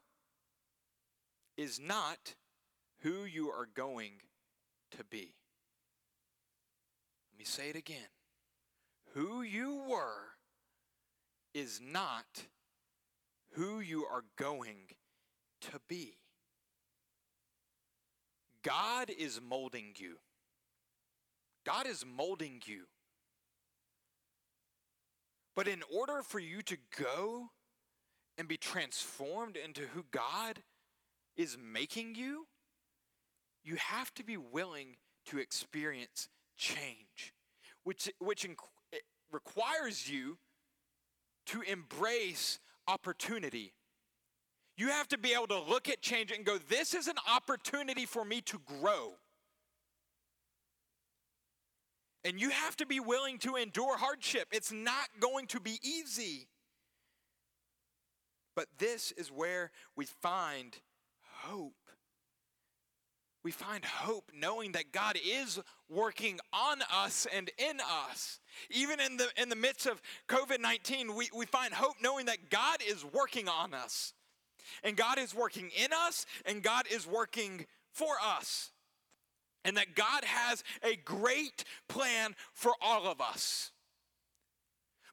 is 1.56 1.80
not 1.80 2.34
who 3.02 3.24
you 3.24 3.48
are 3.48 3.68
going 3.72 4.22
to 4.96 5.04
be. 5.04 5.34
Let 7.32 7.38
me 7.38 7.44
say 7.44 7.70
it 7.70 7.76
again. 7.76 8.08
Who 9.14 9.42
you 9.42 9.82
were 9.88 10.34
is 11.54 11.80
not 11.80 12.46
who 13.52 13.80
you 13.80 14.04
are 14.04 14.24
going 14.36 14.94
to 15.62 15.80
be. 15.88 16.18
God 18.62 19.10
is 19.10 19.40
molding 19.40 19.94
you. 19.96 20.16
God 21.64 21.86
is 21.86 22.04
molding 22.04 22.62
you. 22.66 22.84
But 25.54 25.68
in 25.68 25.82
order 25.92 26.22
for 26.22 26.38
you 26.38 26.62
to 26.62 26.76
go 26.98 27.50
and 28.38 28.46
be 28.46 28.56
transformed 28.56 29.56
into 29.56 29.82
who 29.94 30.04
God 30.12 30.60
is 31.36 31.58
making 31.60 32.14
you, 32.14 32.46
you 33.64 33.76
have 33.76 34.14
to 34.14 34.24
be 34.24 34.36
willing 34.36 34.96
to 35.26 35.38
experience 35.38 36.28
change, 36.56 37.34
which, 37.82 38.08
which 38.20 38.48
inc- 38.48 38.56
requires 39.30 40.08
you 40.08 40.38
to 41.46 41.62
embrace 41.62 42.60
opportunity. 42.86 43.72
You 44.76 44.88
have 44.88 45.08
to 45.08 45.18
be 45.18 45.34
able 45.34 45.48
to 45.48 45.60
look 45.60 45.88
at 45.88 46.00
change 46.00 46.30
and 46.30 46.44
go, 46.44 46.58
This 46.68 46.94
is 46.94 47.08
an 47.08 47.16
opportunity 47.30 48.06
for 48.06 48.24
me 48.24 48.40
to 48.42 48.60
grow. 48.80 49.14
And 52.24 52.40
you 52.40 52.50
have 52.50 52.76
to 52.76 52.86
be 52.86 53.00
willing 53.00 53.38
to 53.38 53.56
endure 53.56 53.96
hardship. 53.96 54.48
It's 54.52 54.72
not 54.72 55.08
going 55.20 55.46
to 55.48 55.60
be 55.60 55.78
easy. 55.82 56.48
But 58.58 58.66
this 58.76 59.12
is 59.12 59.30
where 59.30 59.70
we 59.94 60.04
find 60.04 60.76
hope. 61.44 61.76
We 63.44 63.52
find 63.52 63.84
hope 63.84 64.32
knowing 64.34 64.72
that 64.72 64.90
God 64.90 65.16
is 65.24 65.60
working 65.88 66.40
on 66.52 66.78
us 66.92 67.28
and 67.32 67.52
in 67.56 67.78
us. 68.08 68.40
Even 68.68 68.98
in 68.98 69.16
the, 69.16 69.28
in 69.40 69.48
the 69.48 69.54
midst 69.54 69.86
of 69.86 70.02
COVID 70.26 70.58
19, 70.60 71.14
we, 71.14 71.28
we 71.32 71.46
find 71.46 71.72
hope 71.72 71.98
knowing 72.02 72.26
that 72.26 72.50
God 72.50 72.78
is 72.84 73.04
working 73.04 73.48
on 73.48 73.74
us. 73.74 74.12
And 74.82 74.96
God 74.96 75.18
is 75.18 75.32
working 75.32 75.70
in 75.80 75.92
us, 75.92 76.26
and 76.44 76.60
God 76.60 76.86
is 76.90 77.06
working 77.06 77.64
for 77.92 78.16
us. 78.20 78.72
And 79.64 79.76
that 79.76 79.94
God 79.94 80.24
has 80.24 80.64
a 80.82 80.96
great 80.96 81.62
plan 81.88 82.34
for 82.54 82.72
all 82.82 83.06
of 83.06 83.20
us. 83.20 83.70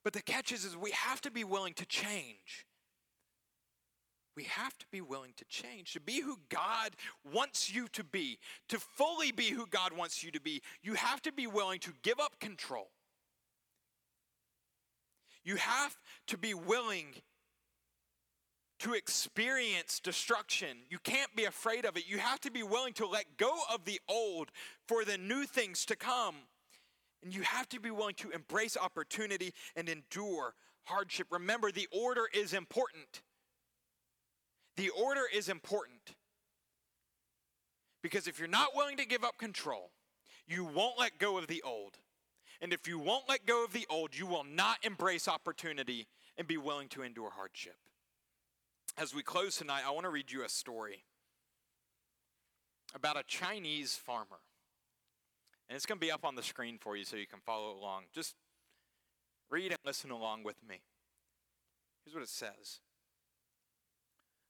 But 0.04 0.14
the 0.14 0.24
catch 0.24 0.52
is, 0.52 0.66
is 0.66 0.76
we 0.76 0.89
have 0.89 1.22
to 1.22 1.30
be 1.30 1.43
willing 1.43 1.76
to 1.76 1.86
change 1.86 2.66
we 4.36 4.44
have 4.44 4.78
to 4.78 4.86
be 4.92 5.02
willing 5.02 5.34
to 5.38 5.46
change, 5.46 5.94
to 5.94 6.00
be 6.00 6.22
who 6.22 6.38
God 6.50 6.96
wants 7.34 7.74
you 7.74 7.88
to 7.90 8.04
be, 8.04 8.40
to 8.70 8.80
fully 8.80 9.32
be 9.32 9.50
who 9.50 9.66
God 9.68 9.94
wants 9.94 10.24
you 10.24 10.32
to 10.32 10.42
be. 10.42 10.62
You 10.84 10.94
have 10.96 11.22
to 11.24 11.32
be 11.32 11.48
willing 11.48 11.80
to 11.80 11.94
give 12.04 12.20
up 12.20 12.40
control. 12.40 12.90
You 15.44 15.58
have 15.58 15.96
to 16.28 16.38
be 16.38 16.54
willing 16.54 17.06
to 18.80 18.94
experience 18.94 20.00
destruction. 20.00 20.78
You 20.90 20.98
can't 21.00 21.34
be 21.36 21.46
afraid 21.46 21.86
of 21.86 21.96
it. 21.96 22.08
You 22.08 22.18
have 22.18 22.42
to 22.42 22.52
be 22.52 22.64
willing 22.64 22.94
to 22.94 23.08
let 23.08 23.38
go 23.38 23.54
of 23.74 23.86
the 23.86 24.02
old 24.10 24.50
for 24.88 25.06
the 25.06 25.18
new 25.18 25.46
things 25.46 25.86
to 25.86 25.96
come. 25.96 26.36
And 27.24 27.34
you 27.34 27.42
have 27.44 27.70
to 27.70 27.80
be 27.80 27.90
willing 27.90 28.16
to 28.16 28.32
embrace 28.32 28.76
opportunity 28.76 29.54
and 29.76 29.88
endure 29.88 30.56
hardship. 30.84 31.28
Remember, 31.32 31.72
the 31.72 31.88
order 31.92 32.26
is 32.34 32.54
important. 32.54 33.22
The 34.76 34.90
order 34.90 35.22
is 35.34 35.50
important. 35.50 36.16
Because 38.02 38.28
if 38.28 38.38
you're 38.38 38.48
not 38.48 38.76
willing 38.76 38.98
to 38.98 39.06
give 39.06 39.24
up 39.24 39.38
control, 39.38 39.92
you 40.48 40.64
won't 40.64 41.00
let 41.00 41.18
go 41.18 41.38
of 41.38 41.48
the 41.48 41.62
old. 41.64 41.98
And 42.62 42.72
if 42.72 42.88
you 42.88 43.00
won't 43.00 43.28
let 43.28 43.46
go 43.46 43.64
of 43.64 43.74
the 43.74 43.88
old, 43.90 44.18
you 44.18 44.26
will 44.26 44.44
not 44.44 44.78
embrace 44.84 45.28
opportunity 45.28 46.08
and 46.38 46.48
be 46.48 46.58
willing 46.58 46.88
to 46.90 47.02
endure 47.02 47.32
hardship. 47.32 47.76
As 48.98 49.14
we 49.14 49.24
close 49.24 49.58
tonight, 49.58 49.82
I 49.86 49.92
want 49.92 50.06
to 50.06 50.10
read 50.10 50.32
you 50.32 50.44
a 50.44 50.50
story 50.50 51.04
about 52.94 53.18
a 53.18 53.24
Chinese 53.24 53.96
farmer. 53.96 54.40
And 55.68 55.76
it's 55.76 55.86
going 55.86 56.00
to 56.00 56.06
be 56.06 56.12
up 56.12 56.24
on 56.24 56.36
the 56.36 56.44
screen 56.44 56.78
for 56.80 56.96
you 56.96 57.04
so 57.04 57.18
you 57.18 57.28
can 57.28 57.40
follow 57.40 57.76
along. 57.76 58.04
Just 58.14 58.36
read 59.50 59.72
and 59.72 59.80
listen 59.86 60.12
along 60.12 60.44
with 60.44 60.58
me. 60.68 60.82
Here's 62.04 62.14
what 62.14 62.24
it 62.24 62.30
says 62.30 62.80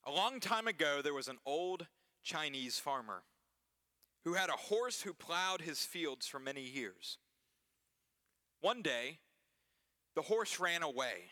a 0.05 0.11
long 0.11 0.39
time 0.39 0.67
ago, 0.67 1.01
there 1.03 1.13
was 1.13 1.27
an 1.27 1.37
old 1.45 1.87
Chinese 2.23 2.79
farmer 2.79 3.23
who 4.23 4.33
had 4.33 4.49
a 4.49 4.53
horse 4.53 5.01
who 5.01 5.13
plowed 5.13 5.61
his 5.61 5.79
fields 5.79 6.27
for 6.27 6.39
many 6.39 6.61
years. 6.61 7.17
One 8.61 8.81
day, 8.81 9.19
the 10.15 10.23
horse 10.23 10.59
ran 10.59 10.81
away. 10.81 11.29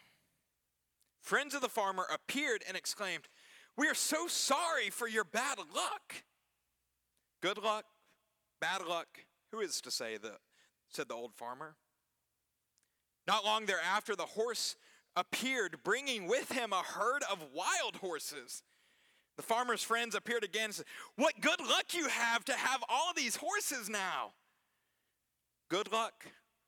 Friends 1.22 1.56
of 1.56 1.62
the 1.62 1.70
farmer 1.70 2.06
appeared 2.14 2.64
and 2.68 2.78
exclaimed, 2.78 3.28
We 3.78 3.88
are 3.88 3.96
so 3.96 4.28
sorry 4.28 4.90
for 4.90 5.08
your 5.08 5.24
bad 5.24 5.58
luck. 5.74 6.24
Good 7.42 7.58
luck, 7.58 7.86
bad 8.62 8.86
luck, 8.86 9.08
who 9.52 9.60
is 9.60 9.82
to 9.82 9.92
say, 9.92 10.18
the, 10.18 10.34
said 10.90 11.08
the 11.08 11.16
old 11.16 11.34
farmer. 11.34 11.76
Not 13.26 13.46
long 13.46 13.66
thereafter, 13.66 14.16
the 14.16 14.24
horse 14.24 14.76
appeared, 15.16 15.84
bringing 15.84 16.28
with 16.28 16.52
him 16.52 16.74
a 16.74 16.82
herd 16.82 17.24
of 17.32 17.48
wild 17.54 17.98
horses. 17.98 18.64
The 19.38 19.44
farmer's 19.44 19.84
friends 19.84 20.16
appeared 20.16 20.44
again 20.44 20.66
and 20.66 20.74
said, 20.76 20.86
What 21.16 21.42
good 21.42 21.60
luck 21.60 21.94
you 21.94 22.08
have 22.08 22.46
to 22.46 22.54
have 22.54 22.84
all 22.88 23.14
these 23.16 23.36
horses 23.36 23.90
now. 23.90 24.34
Good 25.70 25.92
luck, 25.92 26.26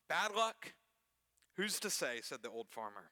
bad 0.10 0.36
luck. 0.36 0.74
Who's 1.58 1.80
to 1.82 1.90
say, 1.90 2.20
said 2.22 2.40
the 2.42 2.50
old 2.50 2.70
farmer. 2.70 3.12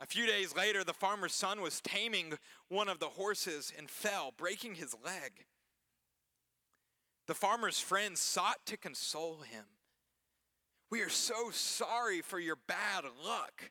A 0.00 0.06
few 0.06 0.26
days 0.26 0.56
later, 0.56 0.82
the 0.82 0.94
farmer's 0.94 1.34
son 1.34 1.60
was 1.60 1.80
taming 1.80 2.32
one 2.68 2.88
of 2.88 3.00
the 3.00 3.06
horses 3.06 3.72
and 3.76 3.88
fell, 3.88 4.32
breaking 4.36 4.76
his 4.76 4.94
leg. 5.04 5.44
The 7.26 7.34
farmer's 7.34 7.78
friends 7.78 8.20
sought 8.20 8.64
to 8.66 8.76
console 8.76 9.42
him. 9.42 9.64
We 10.90 11.02
are 11.02 11.10
so 11.10 11.50
sorry 11.52 12.22
for 12.22 12.40
your 12.40 12.56
bad 12.66 13.04
luck. 13.24 13.70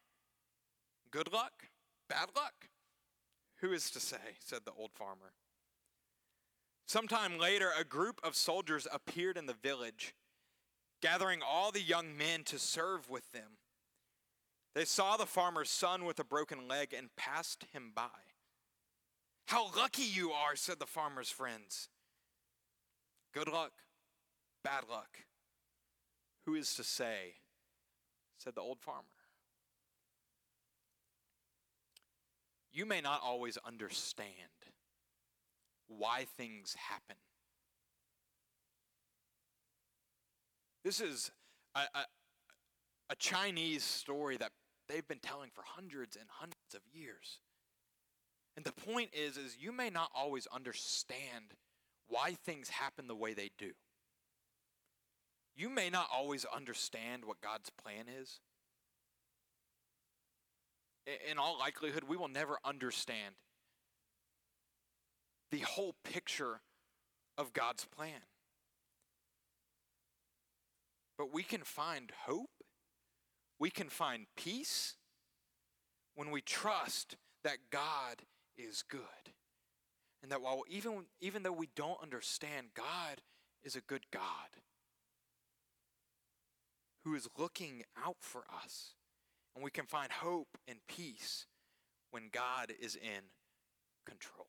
Good 1.12 1.32
luck? 1.32 1.70
Bad 2.08 2.30
luck? 2.36 2.70
Who 3.62 3.72
is 3.72 3.90
to 3.92 4.00
say? 4.00 4.38
said 4.40 4.62
the 4.66 4.72
old 4.72 4.92
farmer. 4.94 5.34
Sometime 6.88 7.38
later, 7.38 7.70
a 7.78 7.84
group 7.84 8.20
of 8.24 8.36
soldiers 8.36 8.88
appeared 8.92 9.38
in 9.38 9.46
the 9.46 9.54
village, 9.54 10.16
gathering 11.02 11.42
all 11.48 11.72
the 11.72 11.82
young 11.82 12.18
men 12.18 12.44
to 12.46 12.58
serve 12.58 13.10
with 13.10 13.32
them. 13.32 13.58
They 14.74 14.86
saw 14.86 15.18
the 15.18 15.26
farmer's 15.26 15.70
son 15.70 16.06
with 16.06 16.20
a 16.20 16.24
broken 16.24 16.68
leg 16.68 16.94
and 16.98 17.16
passed 17.16 17.66
him 17.74 17.92
by. 17.94 18.10
How 19.48 19.72
lucky 19.76 20.04
you 20.04 20.32
are, 20.32 20.56
said 20.56 20.80
the 20.80 20.86
farmer's 20.86 21.30
friends. 21.30 21.90
Good 23.34 23.48
luck, 23.48 23.72
bad 24.64 24.86
luck. 24.90 25.20
Who 26.46 26.56
is 26.56 26.74
to 26.76 26.84
say? 26.84 27.36
said 28.38 28.56
the 28.56 28.62
old 28.62 28.80
farmer. 28.80 29.19
You 32.72 32.86
may 32.86 33.02
not 33.02 33.22
always 33.24 33.58
understand 33.66 34.34
why 35.88 36.26
things 36.38 36.76
happen. 36.76 37.16
This 40.84 41.02
is 41.02 41.32
a, 41.76 41.80
a, 41.80 42.06
a, 43.10 43.16
Chinese 43.16 43.84
story 43.84 44.38
that 44.38 44.52
they've 44.88 45.08
been 45.08 45.20
telling 45.20 45.50
for 45.54 45.64
hundreds 45.66 46.16
and 46.16 46.26
hundreds 46.30 46.74
of 46.74 46.82
years. 46.94 47.40
And 48.56 48.66
the 48.66 48.72
point 48.72 49.10
is, 49.14 49.36
is 49.36 49.58
you 49.60 49.72
may 49.72 49.90
not 49.90 50.10
always 50.16 50.48
understand 50.48 51.54
why 52.08 52.36
things 52.46 52.70
happen 52.70 53.08
the 53.08 53.16
way 53.16 53.34
they 53.34 53.52
do. 53.58 53.72
You 55.56 55.70
may 55.70 55.90
not 55.90 56.08
always 56.14 56.46
understand 56.46 57.26
what 57.26 57.42
God's 57.42 57.70
plan 57.70 58.06
is. 58.22 58.40
In 61.30 61.38
all 61.38 61.58
likelihood, 61.58 62.04
we 62.08 62.18
will 62.18 62.28
never 62.28 62.58
understand 62.64 63.36
the 65.52 65.60
whole 65.60 65.96
picture 66.04 66.62
of 67.38 67.54
God's 67.54 67.86
plan. 67.86 68.22
But 71.18 71.34
we 71.34 71.44
can 71.44 71.62
find 71.62 72.12
hope, 72.26 72.50
we 73.60 73.70
can 73.70 73.90
find 73.90 74.28
peace 74.38 74.96
when 76.16 76.32
we 76.32 76.42
trust 76.42 77.18
that 77.44 77.58
God 77.72 78.24
is 78.58 78.84
good. 78.84 79.00
And 80.22 80.32
that 80.32 80.42
while 80.42 80.64
even, 80.70 81.06
even 81.22 81.44
though 81.44 81.54
we 81.54 81.70
don't 81.76 82.02
understand, 82.02 82.68
God 82.76 83.22
is 83.64 83.76
a 83.76 83.82
good 83.82 84.04
God 84.12 84.22
who 87.04 87.16
is 87.16 87.30
looking 87.38 87.84
out 87.98 88.18
for 88.20 88.44
us. 88.64 88.96
And 89.56 89.64
we 89.64 89.72
can 89.72 89.86
find 89.86 90.12
hope 90.12 90.58
and 90.68 90.80
peace 90.88 91.46
when 92.12 92.30
God 92.32 92.72
is 92.80 92.96
in 92.96 93.24
control. 94.06 94.48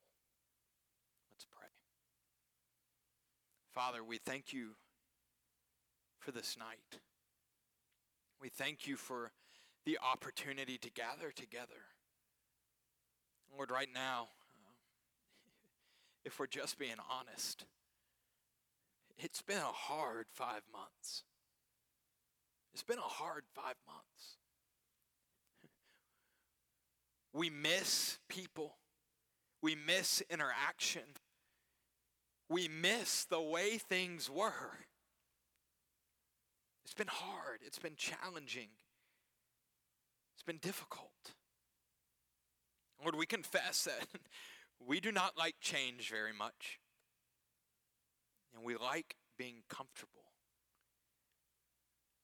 Let's 1.31 1.45
pray. 1.45 1.67
Father, 3.73 4.03
we 4.03 4.17
thank 4.17 4.53
you 4.53 4.71
for 6.19 6.31
this 6.31 6.55
night. 6.57 6.99
We 8.41 8.49
thank 8.49 8.87
you 8.87 8.95
for 8.95 9.31
the 9.85 9.97
opportunity 10.01 10.77
to 10.77 10.89
gather 10.89 11.31
together. 11.31 11.85
Lord, 13.53 13.71
right 13.71 13.89
now, 13.93 14.23
uh, 14.23 14.71
if 16.25 16.39
we're 16.39 16.47
just 16.47 16.77
being 16.79 16.95
honest, 17.09 17.65
it's 19.17 19.41
been 19.41 19.57
a 19.57 19.61
hard 19.61 20.25
five 20.31 20.61
months. 20.71 21.23
It's 22.73 22.83
been 22.83 22.97
a 22.97 23.01
hard 23.01 23.43
five 23.53 23.75
months. 23.85 24.37
We 27.33 27.49
miss 27.49 28.17
people. 28.29 28.75
We 29.61 29.75
miss 29.75 30.21
interaction. 30.29 31.03
We 32.49 32.67
miss 32.67 33.25
the 33.25 33.41
way 33.41 33.77
things 33.77 34.29
were. 34.29 34.77
It's 36.83 36.93
been 36.93 37.07
hard. 37.07 37.59
It's 37.65 37.79
been 37.79 37.95
challenging. 37.95 38.67
It's 40.35 40.43
been 40.43 40.57
difficult. 40.57 41.11
Lord, 43.01 43.15
we 43.15 43.25
confess 43.25 43.85
that 43.85 44.07
we 44.85 44.99
do 44.99 45.11
not 45.11 45.37
like 45.37 45.55
change 45.61 46.09
very 46.09 46.33
much. 46.33 46.79
And 48.53 48.65
we 48.65 48.75
like 48.75 49.15
being 49.37 49.63
comfortable. 49.69 50.25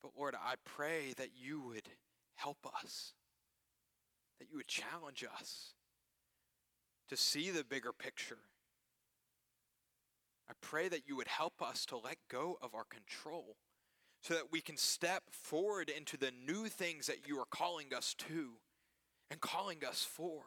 But 0.02 0.12
Lord, 0.18 0.36
I 0.36 0.56
pray 0.66 1.14
that 1.18 1.30
you 1.36 1.62
would 1.62 1.90
help 2.36 2.68
us, 2.84 3.14
that 4.40 4.50
you 4.50 4.58
would 4.58 4.68
challenge 4.68 5.26
us 5.40 5.74
to 7.10 7.18
see 7.18 7.52
the 7.52 7.64
bigger 7.64 7.92
picture. 7.92 8.40
I 10.50 10.54
pray 10.62 10.88
that 10.88 11.08
you 11.08 11.16
would 11.16 11.28
help 11.28 11.62
us 11.62 11.86
to 11.88 11.98
let 11.98 12.18
go 12.30 12.58
of 12.62 12.74
our 12.74 12.86
control 12.86 13.58
so 14.22 14.34
that 14.34 14.52
we 14.52 14.62
can 14.62 14.78
step 14.78 15.24
forward 15.30 15.90
into 15.90 16.18
the 16.18 16.32
new 16.46 16.68
things 16.68 17.08
that 17.08 17.28
you 17.28 17.40
are 17.40 17.46
calling 17.50 17.94
us 17.96 18.14
to 18.14 18.54
and 19.30 19.40
calling 19.42 19.84
us 19.88 20.04
for. 20.04 20.44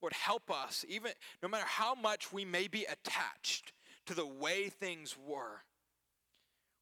Lord, 0.00 0.12
help 0.12 0.50
us, 0.50 0.84
even 0.88 1.12
no 1.42 1.48
matter 1.48 1.66
how 1.66 1.94
much 1.94 2.32
we 2.32 2.44
may 2.44 2.68
be 2.68 2.84
attached 2.84 3.72
to 4.06 4.14
the 4.14 4.26
way 4.26 4.68
things 4.68 5.16
were. 5.18 5.62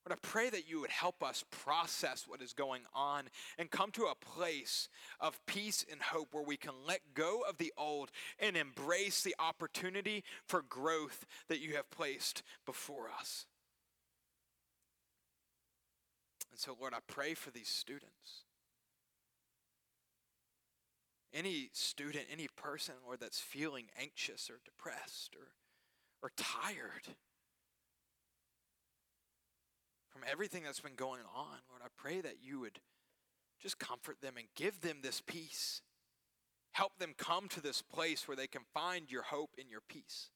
Lord, 0.06 0.20
I 0.22 0.28
pray 0.28 0.50
that 0.50 0.68
you 0.68 0.80
would 0.80 0.90
help 0.90 1.24
us 1.24 1.44
process 1.50 2.26
what 2.28 2.40
is 2.40 2.52
going 2.52 2.82
on 2.94 3.24
and 3.58 3.68
come 3.70 3.90
to 3.92 4.04
a 4.04 4.14
place 4.14 4.88
of 5.18 5.44
peace 5.46 5.84
and 5.90 6.00
hope 6.00 6.28
where 6.30 6.44
we 6.44 6.56
can 6.56 6.74
let 6.86 7.00
go 7.14 7.42
of 7.48 7.58
the 7.58 7.72
old 7.76 8.12
and 8.38 8.56
embrace 8.56 9.24
the 9.24 9.34
opportunity 9.40 10.22
for 10.46 10.62
growth 10.62 11.24
that 11.48 11.58
you 11.58 11.74
have 11.74 11.90
placed 11.90 12.44
before 12.64 13.08
us. 13.18 13.46
And 16.52 16.60
so, 16.60 16.76
Lord, 16.80 16.94
I 16.94 17.00
pray 17.08 17.34
for 17.34 17.50
these 17.50 17.68
students. 17.68 18.44
Any 21.34 21.70
student, 21.72 22.26
any 22.32 22.46
person, 22.56 22.94
Lord, 23.04 23.18
that's 23.18 23.40
feeling 23.40 23.86
anxious 24.00 24.48
or 24.50 24.60
depressed 24.64 25.34
or, 25.34 25.48
or 26.22 26.30
tired 26.36 27.16
from 30.16 30.24
everything 30.30 30.62
that's 30.62 30.80
been 30.80 30.94
going 30.94 31.20
on, 31.34 31.58
Lord, 31.68 31.82
I 31.84 31.88
pray 31.94 32.22
that 32.22 32.36
you 32.42 32.60
would 32.60 32.78
just 33.60 33.78
comfort 33.78 34.16
them 34.22 34.34
and 34.38 34.46
give 34.56 34.80
them 34.80 34.98
this 35.02 35.20
peace. 35.20 35.82
Help 36.72 36.98
them 36.98 37.12
come 37.18 37.48
to 37.48 37.60
this 37.60 37.82
place 37.82 38.26
where 38.26 38.36
they 38.36 38.46
can 38.46 38.62
find 38.72 39.10
your 39.10 39.22
hope 39.22 39.50
and 39.58 39.70
your 39.70 39.82
peace. 39.86 40.30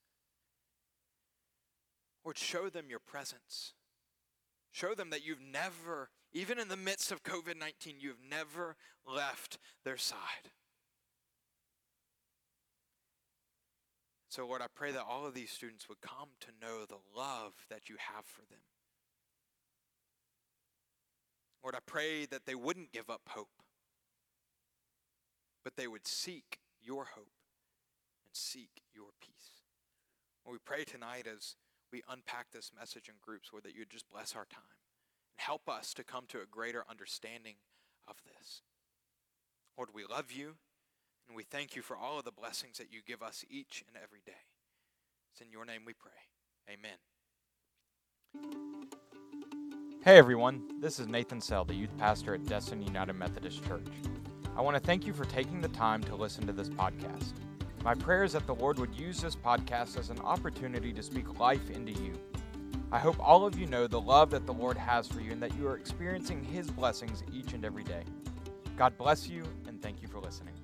Lord, 2.24 2.36
show 2.36 2.68
them 2.68 2.86
your 2.90 2.98
presence. 2.98 3.72
Show 4.70 4.94
them 4.94 5.08
that 5.10 5.24
you've 5.24 5.40
never, 5.40 6.10
even 6.34 6.58
in 6.58 6.68
the 6.68 6.76
midst 6.76 7.10
of 7.10 7.22
COVID 7.22 7.58
19, 7.58 7.96
you've 8.00 8.22
never 8.28 8.76
left 9.06 9.58
their 9.84 9.96
side. 9.96 10.50
So, 14.28 14.46
Lord, 14.46 14.60
I 14.60 14.66
pray 14.74 14.92
that 14.92 15.06
all 15.08 15.26
of 15.26 15.32
these 15.32 15.50
students 15.50 15.88
would 15.88 16.02
come 16.02 16.28
to 16.40 16.48
know 16.60 16.84
the 16.84 17.00
love 17.18 17.54
that 17.70 17.88
you 17.88 17.96
have 17.98 18.26
for 18.26 18.42
them. 18.50 18.60
Lord, 21.62 21.74
I 21.74 21.80
pray 21.84 22.26
that 22.26 22.46
they 22.46 22.54
wouldn't 22.54 22.92
give 22.92 23.10
up 23.10 23.22
hope, 23.28 23.62
but 25.62 25.76
they 25.76 25.86
would 25.86 26.06
seek 26.06 26.60
your 26.82 27.04
hope 27.04 27.26
and 28.24 28.32
seek 28.34 28.82
your 28.94 29.10
peace. 29.20 29.62
Lord, 30.44 30.54
we 30.54 30.58
pray 30.64 30.84
tonight 30.84 31.26
as 31.26 31.56
we 31.92 32.02
unpack 32.08 32.50
this 32.52 32.70
message 32.78 33.08
in 33.08 33.14
groups, 33.20 33.50
Lord, 33.52 33.64
that 33.64 33.74
you 33.74 33.80
would 33.80 33.90
just 33.90 34.08
bless 34.08 34.34
our 34.34 34.46
time 34.46 34.62
and 35.32 35.40
help 35.40 35.68
us 35.68 35.92
to 35.94 36.04
come 36.04 36.24
to 36.28 36.38
a 36.38 36.46
greater 36.50 36.84
understanding 36.88 37.56
of 38.08 38.16
this. 38.24 38.62
Lord, 39.76 39.90
we 39.94 40.04
love 40.04 40.32
you 40.32 40.54
and 41.28 41.36
we 41.36 41.42
thank 41.42 41.76
you 41.76 41.82
for 41.82 41.96
all 41.96 42.18
of 42.18 42.24
the 42.24 42.32
blessings 42.32 42.78
that 42.78 42.92
you 42.92 43.00
give 43.06 43.22
us 43.22 43.44
each 43.50 43.84
and 43.86 43.96
every 44.02 44.20
day. 44.24 44.32
It's 45.32 45.40
in 45.40 45.50
your 45.52 45.64
name 45.64 45.82
we 45.86 45.92
pray. 45.92 46.10
Amen. 46.68 46.98
Hey 50.02 50.16
everyone, 50.16 50.62
this 50.80 50.98
is 50.98 51.08
Nathan 51.08 51.42
Sell, 51.42 51.66
the 51.66 51.74
youth 51.74 51.94
pastor 51.98 52.32
at 52.32 52.46
Destin 52.46 52.80
United 52.80 53.12
Methodist 53.12 53.62
Church. 53.66 53.84
I 54.56 54.62
want 54.62 54.74
to 54.74 54.80
thank 54.80 55.06
you 55.06 55.12
for 55.12 55.26
taking 55.26 55.60
the 55.60 55.68
time 55.68 56.02
to 56.04 56.16
listen 56.16 56.46
to 56.46 56.54
this 56.54 56.70
podcast. 56.70 57.34
My 57.84 57.94
prayer 57.94 58.24
is 58.24 58.32
that 58.32 58.46
the 58.46 58.54
Lord 58.54 58.78
would 58.78 58.94
use 58.94 59.20
this 59.20 59.36
podcast 59.36 59.98
as 59.98 60.08
an 60.08 60.18
opportunity 60.20 60.94
to 60.94 61.02
speak 61.02 61.38
life 61.38 61.68
into 61.68 61.92
you. 61.92 62.14
I 62.90 62.98
hope 62.98 63.20
all 63.20 63.44
of 63.44 63.58
you 63.58 63.66
know 63.66 63.86
the 63.86 64.00
love 64.00 64.30
that 64.30 64.46
the 64.46 64.54
Lord 64.54 64.78
has 64.78 65.06
for 65.06 65.20
you 65.20 65.32
and 65.32 65.42
that 65.42 65.54
you 65.58 65.68
are 65.68 65.76
experiencing 65.76 66.42
His 66.42 66.70
blessings 66.70 67.22
each 67.30 67.52
and 67.52 67.62
every 67.62 67.84
day. 67.84 68.04
God 68.78 68.96
bless 68.96 69.28
you, 69.28 69.44
and 69.68 69.82
thank 69.82 70.00
you 70.00 70.08
for 70.08 70.18
listening. 70.18 70.54